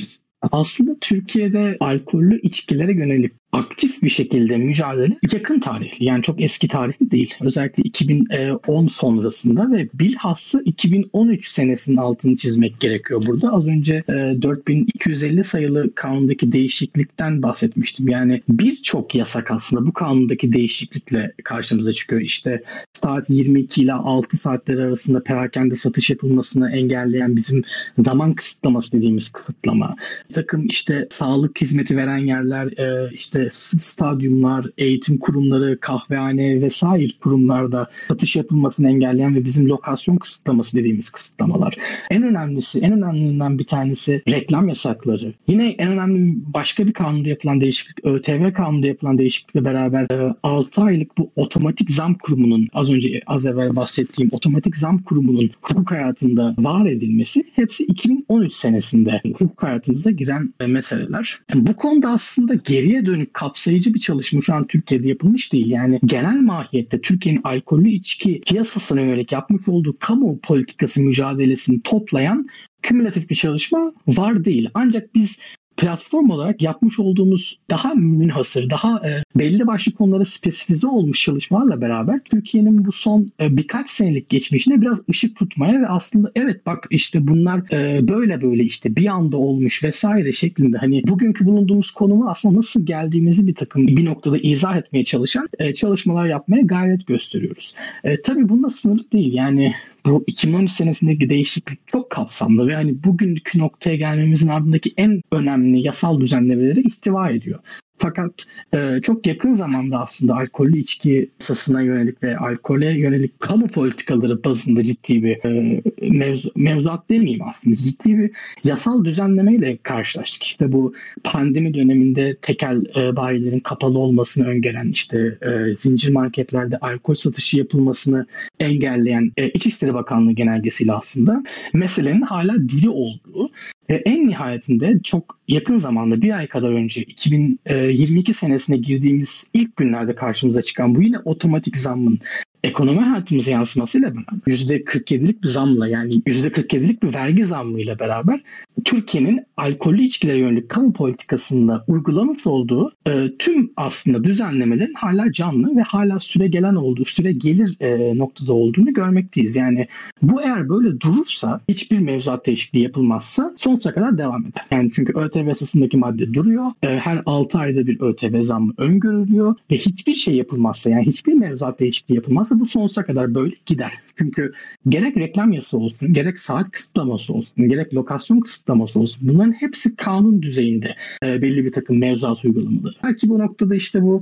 aslında 0.51 0.95
Türkiye'de 1.01 1.77
alkollü 1.79 2.39
içkilere 2.41 2.93
yönelik 2.93 3.33
aktif 3.51 4.01
bir 4.03 4.10
şekilde 4.10 4.57
mücadele 4.57 5.17
yakın 5.33 5.60
tarihli 5.60 6.05
yani 6.05 6.23
çok 6.23 6.41
eski 6.41 6.67
tarihli 6.67 7.12
değil. 7.12 7.33
Özellikle 7.41 7.83
2010 7.83 8.88
sonrasında 8.88 9.71
ve 9.71 9.89
bilhassa 9.93 10.62
2013 10.65 11.47
senesinin 11.47 11.97
altını 11.97 12.36
çizmek 12.36 12.79
gerekiyor 12.79 13.23
burada. 13.25 13.53
Az 13.53 13.67
önce 13.67 14.03
4250 14.07 15.43
sayılı 15.43 15.95
kanundaki 15.95 16.51
değişiklikten 16.51 17.41
bahsetmiştim. 17.41 18.07
Yani 18.07 18.41
birçok 18.49 19.15
yasak 19.15 19.51
aslında 19.51 19.86
bu 19.86 19.93
kanundaki 19.93 20.53
değişiklikle 20.53 21.33
karşımıza 21.43 21.93
çıkıyor. 21.93 22.21
İşte 22.21 22.63
saat 22.93 23.29
22 23.29 23.81
ile 23.81 23.93
6 23.93 24.38
saatler 24.38 24.77
arasında 24.77 25.23
perakende 25.23 25.75
satış 25.75 26.10
yapılmasını 26.10 26.71
engelleyen 26.71 27.36
bizim 27.36 27.63
zaman 28.05 28.33
kısıtlaması 28.33 28.97
dediğimiz 28.97 29.29
kısıtlama. 29.29 29.95
Bir 30.29 30.33
takım 30.33 30.67
işte 30.67 31.07
sağlık 31.10 31.62
hizmeti 31.62 31.97
veren 31.97 32.17
yerler 32.17 32.67
işte 33.12 33.37
işte 33.38 33.80
stadyumlar, 33.80 34.65
eğitim 34.78 35.17
kurumları, 35.17 35.80
kahvehane 35.80 36.62
vesaire 36.62 37.08
kurumlarda 37.21 37.89
satış 38.08 38.36
yapılmasını 38.36 38.89
engelleyen 38.89 39.36
ve 39.36 39.45
bizim 39.45 39.69
lokasyon 39.69 40.17
kısıtlaması 40.17 40.78
dediğimiz 40.78 41.10
kısıtlamalar. 41.10 41.76
En 42.10 42.23
önemlisi, 42.23 42.80
en 42.80 42.91
önemlilerinden 42.91 43.60
bir 43.60 43.63
tanesi 43.63 44.21
reklam 44.30 44.67
yasakları. 44.67 45.34
Yine 45.47 45.69
en 45.69 45.89
önemli 45.89 46.38
başka 46.54 46.88
bir 46.88 46.93
kanunda 46.93 47.30
yapılan 47.30 47.62
değişiklik, 47.62 48.06
ÖTV 48.06 48.54
kanunda 48.54 48.88
yapılan 48.88 49.17
değişiklikle 49.17 49.65
beraber 49.65 50.08
6 50.43 50.82
e, 50.82 50.84
aylık 50.84 51.17
bu 51.17 51.32
otomatik 51.36 51.91
zam 51.91 52.13
kurumunun 52.13 52.67
az 52.73 52.91
önce 52.91 53.21
az 53.28 53.45
evvel 53.45 53.76
bahsettiğim 53.76 54.30
otomatik 54.32 54.78
zam 54.78 55.04
kurumunun 55.04 55.50
hukuk 55.62 55.91
hayatında 55.91 56.56
var 56.58 56.86
edilmesi 56.86 57.43
hepsi 57.56 57.84
2013 57.84 58.54
senesinde 58.54 59.21
hukuk 59.26 59.63
hayatımıza 59.63 60.12
giren 60.12 60.54
meseleler. 60.67 61.39
bu 61.56 61.76
konuda 61.76 62.10
aslında 62.10 62.54
geriye 62.56 63.06
dönük 63.06 63.26
kapsayıcı 63.33 63.93
bir 63.93 63.99
çalışma 63.99 64.41
şu 64.41 64.53
an 64.53 64.67
Türkiye'de 64.67 65.07
yapılmış 65.07 65.53
değil. 65.53 65.71
Yani 65.71 65.99
genel 66.05 66.41
mahiyette 66.41 67.01
Türkiye'nin 67.01 67.41
alkollü 67.43 67.89
içki 67.89 68.41
piyasasına 68.41 69.01
yönelik 69.01 69.31
yapmış 69.31 69.67
olduğu 69.67 69.97
kamu 69.99 70.39
politikası 70.39 71.01
mücadelesini 71.01 71.81
toplayan 71.81 72.47
kümülatif 72.81 73.29
bir 73.29 73.35
çalışma 73.35 73.93
var 74.07 74.45
değil. 74.45 74.69
Ancak 74.73 75.15
biz 75.15 75.39
platform 75.77 76.29
olarak 76.29 76.61
yapmış 76.61 76.99
olduğumuz 76.99 77.59
daha 77.69 77.95
münhasır, 77.95 78.69
daha 78.69 79.09
e, 79.09 79.23
belli 79.35 79.67
başlı 79.67 79.91
konulara 79.91 80.25
spesifize 80.25 80.87
olmuş 80.87 81.21
çalışmalarla 81.21 81.81
beraber 81.81 82.19
Türkiye'nin 82.19 82.85
bu 82.85 82.91
son 82.91 83.27
e, 83.39 83.57
birkaç 83.57 83.89
senelik 83.89 84.29
geçmişine 84.29 84.81
biraz 84.81 85.09
ışık 85.09 85.35
tutmaya 85.35 85.81
ve 85.81 85.87
aslında 85.87 86.31
evet 86.35 86.65
bak 86.65 86.87
işte 86.89 87.27
bunlar 87.27 87.71
e, 87.71 88.07
böyle 88.07 88.41
böyle 88.41 88.63
işte 88.63 88.95
bir 88.95 89.07
anda 89.07 89.37
olmuş 89.37 89.83
vesaire 89.83 90.31
şeklinde 90.31 90.77
hani 90.77 91.03
bugünkü 91.07 91.45
bulunduğumuz 91.45 91.91
konumu 91.91 92.29
aslında 92.29 92.57
nasıl 92.57 92.85
geldiğimizi 92.85 93.47
bir 93.47 93.55
takım 93.55 93.87
bir 93.87 94.05
noktada 94.05 94.37
izah 94.37 94.77
etmeye 94.77 95.03
çalışan 95.03 95.47
çalışmalar 95.75 96.25
yapmaya 96.25 96.61
gayret 96.61 97.07
gösteriyoruz. 97.07 97.75
E, 98.03 98.21
tabii 98.21 98.49
bununla 98.49 98.69
sınırlı 98.69 99.11
değil 99.11 99.33
yani 99.33 99.73
bu 100.05 100.23
2013 100.27 100.71
senesindeki 100.71 101.29
değişiklik 101.29 101.88
çok 101.88 102.10
kapsamlı 102.10 102.67
ve 102.67 102.75
hani 102.75 103.03
bugünkü 103.03 103.60
noktaya 103.60 103.95
gelmemizin 103.95 104.47
ardındaki 104.47 104.93
en 104.97 105.21
önemli 105.31 105.79
yasal 105.79 106.21
düzenlemeleri 106.21 106.81
ihtiva 106.81 107.29
ediyor. 107.29 107.60
Fakat 107.97 108.31
e, 108.73 108.99
çok 109.03 109.27
yakın 109.27 109.53
zamanda 109.53 110.01
aslında 110.01 110.36
alkollü 110.36 110.79
içki 110.79 111.29
yasasına 111.39 111.81
yönelik 111.81 112.23
ve 112.23 112.38
alkole 112.38 112.99
yönelik 112.99 113.39
kamu 113.39 113.67
politikaları 113.67 114.43
bazında 114.43 114.83
ciddi 114.83 115.23
bir 115.23 115.45
e, 115.45 115.81
mevzu, 116.10 116.51
mevzuat 116.55 117.10
demeyeyim 117.10 117.41
aslında 117.49 117.75
ciddi 117.75 118.17
bir 118.17 118.31
yasal 118.63 119.05
düzenlemeyle 119.05 119.77
karşılaştık. 119.83 120.43
İşte 120.43 120.71
bu 120.71 120.93
pandemi 121.23 121.73
döneminde 121.73 122.38
tekel 122.41 122.83
e, 122.95 123.15
bayilerin 123.15 123.60
kapalı 123.60 123.99
olmasını 123.99 124.47
öngören 124.47 124.89
işte 124.89 125.38
e, 125.41 125.75
zincir 125.75 126.12
marketlerde 126.12 126.77
alkol 126.77 127.13
satışı 127.13 127.57
yapılmasını 127.57 128.25
engelleyen 128.60 129.31
e, 129.38 129.49
İçişleri 129.49 129.93
Bakanlığı 129.93 130.31
genelgesiyle 130.31 130.93
aslında 130.93 131.43
meselenin 131.73 132.21
hala 132.21 132.55
dili 132.55 132.89
olduğu 132.89 133.49
en 133.89 134.28
nihayetinde 134.28 135.00
çok 135.04 135.39
yakın 135.47 135.78
zamanda 135.78 136.21
bir 136.21 136.38
ay 136.38 136.47
kadar 136.47 136.71
önce 136.71 137.02
2022 137.02 138.34
senesine 138.34 138.78
girdiğimiz 138.78 139.52
ilk 139.54 139.76
günlerde 139.76 140.15
karşımıza 140.15 140.62
çıkan 140.62 140.95
bu 140.95 141.02
yine 141.02 141.19
otomatik 141.19 141.78
zammın 141.78 142.19
ekonomi 142.63 142.99
hayatımıza 142.99 143.51
yansımasıyla 143.51 144.15
beraber 144.15 144.55
%47'lik 144.55 145.43
bir 145.43 145.47
zamla 145.47 145.87
yani 145.87 146.13
%47'lik 146.13 147.03
bir 147.03 147.13
vergi 147.13 147.45
zammıyla 147.45 147.99
beraber 147.99 148.41
Türkiye'nin 148.85 149.41
alkollü 149.57 150.03
içkilere 150.03 150.39
yönelik 150.39 150.69
kamu 150.69 150.93
politikasında 150.93 151.83
uygulamış 151.87 152.47
olduğu 152.47 152.91
e, 153.07 153.27
tüm 153.39 153.71
aslında 153.77 154.23
düzenlemelerin 154.23 154.93
hala 154.93 155.31
canlı 155.31 155.75
ve 155.75 155.81
hala 155.81 156.19
süre 156.19 156.47
gelen 156.47 156.75
olduğu, 156.75 157.05
süre 157.05 157.31
gelir 157.31 157.77
e, 157.79 158.17
noktada 158.17 158.53
olduğunu 158.53 158.93
görmekteyiz. 158.93 159.55
Yani 159.55 159.87
bu 160.21 160.41
eğer 160.41 160.69
böyle 160.69 160.99
durursa, 160.99 161.61
hiçbir 161.69 161.99
mevzuat 161.99 162.45
değişikliği 162.47 162.83
yapılmazsa 162.83 163.53
sonsuza 163.57 163.93
kadar 163.93 164.17
devam 164.17 164.45
eder. 164.45 164.65
Yani 164.71 164.91
çünkü 164.93 165.13
ÖTV 165.13 165.47
yasasındaki 165.47 165.97
madde 165.97 166.33
duruyor. 166.33 166.71
E, 166.83 166.87
her 166.87 167.21
6 167.25 167.57
ayda 167.57 167.87
bir 167.87 168.01
ÖTV 168.01 168.41
zammı 168.41 168.73
öngörülüyor 168.77 169.55
ve 169.71 169.75
hiçbir 169.75 170.13
şey 170.13 170.35
yapılmazsa 170.35 170.89
yani 170.89 171.05
hiçbir 171.05 171.33
mevzuat 171.33 171.79
değişikliği 171.79 172.15
yapılmazsa 172.47 172.60
bu 172.60 172.65
sonsuza 172.67 173.05
kadar 173.05 173.36
böyle 173.36 173.55
gider. 173.65 173.91
Çünkü 174.17 174.53
gerek 174.89 175.17
reklam 175.17 175.51
yası 175.51 175.77
olsun, 175.77 176.13
gerek 176.13 176.39
saat 176.39 176.71
kısıtlaması 176.71 177.33
olsun, 177.33 177.69
gerek 177.69 177.93
lokasyon 177.93 178.39
kısıtlaması 178.39 178.99
olsun 178.99 179.29
bunların 179.29 179.51
hepsi 179.51 179.95
kanun 179.95 180.41
düzeyinde 180.41 180.95
e, 181.23 181.41
belli 181.41 181.65
bir 181.65 181.71
takım 181.71 181.99
mevzuat 181.99 182.45
uygulamaları. 182.45 182.95
Belki 183.03 183.29
bu 183.29 183.39
noktada 183.39 183.75
işte 183.75 184.01
bu 184.01 184.21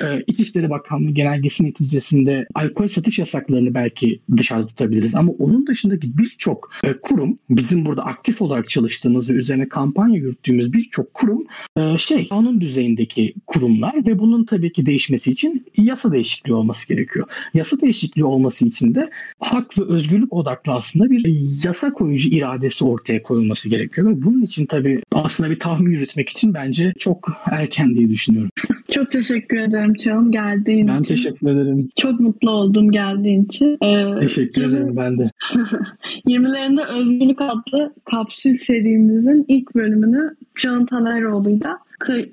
e, 0.00 0.22
İçişleri 0.26 0.70
Bakanlığı 0.70 1.10
genelgesi 1.10 1.64
neticesinde 1.64 2.46
alkol 2.54 2.86
satış 2.86 3.18
yasaklarını 3.18 3.74
belki 3.74 4.20
dışarıda 4.36 4.66
tutabiliriz. 4.66 5.14
Ama 5.14 5.32
onun 5.38 5.66
dışındaki 5.66 6.18
birçok 6.18 6.70
e, 6.84 6.92
kurum 6.92 7.36
bizim 7.50 7.86
burada 7.86 8.04
aktif 8.04 8.42
olarak 8.42 8.68
çalıştığımız 8.68 9.30
ve 9.30 9.34
üzerine 9.34 9.68
kampanya 9.68 10.16
yürüttüğümüz 10.16 10.72
birçok 10.72 11.14
kurum 11.14 11.46
e, 11.76 11.98
şey 11.98 12.28
kanun 12.28 12.60
düzeyindeki 12.60 13.34
kurumlar 13.46 14.06
ve 14.06 14.18
bunun 14.18 14.44
tabii 14.44 14.72
ki 14.72 14.86
değişmesi 14.86 15.30
için 15.30 15.66
yasa 15.76 16.12
değişikliği 16.12 16.54
olması 16.54 16.88
gerekiyor. 16.88 17.28
Yasa 17.64 17.80
değişikliği 17.80 18.24
olması 18.24 18.66
için 18.66 18.94
de 18.94 19.10
hak 19.40 19.78
ve 19.78 19.82
özgürlük 19.88 20.32
odaklı 20.32 20.72
aslında 20.72 21.10
bir 21.10 21.24
yasa 21.64 21.92
koyucu 21.92 22.28
iradesi 22.28 22.84
ortaya 22.84 23.22
koyulması 23.22 23.68
gerekiyor. 23.68 24.10
Ve 24.10 24.22
bunun 24.22 24.42
için 24.42 24.66
tabii 24.66 25.02
aslında 25.14 25.50
bir 25.50 25.58
tahmin 25.58 25.90
yürütmek 25.90 26.28
için 26.28 26.54
bence 26.54 26.92
çok 26.98 27.28
erken 27.50 27.94
diye 27.94 28.08
düşünüyorum. 28.08 28.50
Çok 28.90 29.10
teşekkür 29.10 29.56
ederim 29.56 29.94
Çağım 29.94 30.32
geldiğin 30.32 30.88
ben 30.88 31.00
için. 31.00 31.16
Ben 31.16 31.16
teşekkür 31.16 31.50
ederim. 31.50 31.88
Çok 31.96 32.20
mutlu 32.20 32.50
oldum 32.50 32.90
geldiğin 32.90 33.44
için. 33.44 33.78
Ee, 33.84 34.20
teşekkür 34.20 34.62
ederim 34.62 34.96
ben 34.96 35.18
de. 35.18 35.30
20'lerinde 36.26 36.86
Özgürlük 36.86 37.40
adlı 37.40 37.94
kapsül 38.04 38.54
serimizin 38.54 39.44
ilk 39.48 39.74
bölümünü 39.74 40.36
Çağın 40.54 40.86
Taneroğlu'yla 40.86 41.78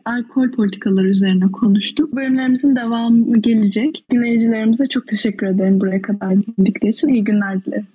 alkol 0.05 0.51
politikaları 0.51 1.09
üzerine 1.09 1.51
konuştuk. 1.51 2.15
Bölümlerimizin 2.15 2.75
devamı 2.75 3.37
gelecek. 3.39 4.05
Dinleyicilerimize 4.11 4.87
çok 4.87 5.07
teşekkür 5.07 5.47
ederim 5.47 5.79
buraya 5.79 6.01
kadar 6.01 6.29
dinledikleri 6.31 6.91
için. 6.91 7.07
İyi 7.07 7.23
günler 7.23 7.65
dilerim. 7.65 7.87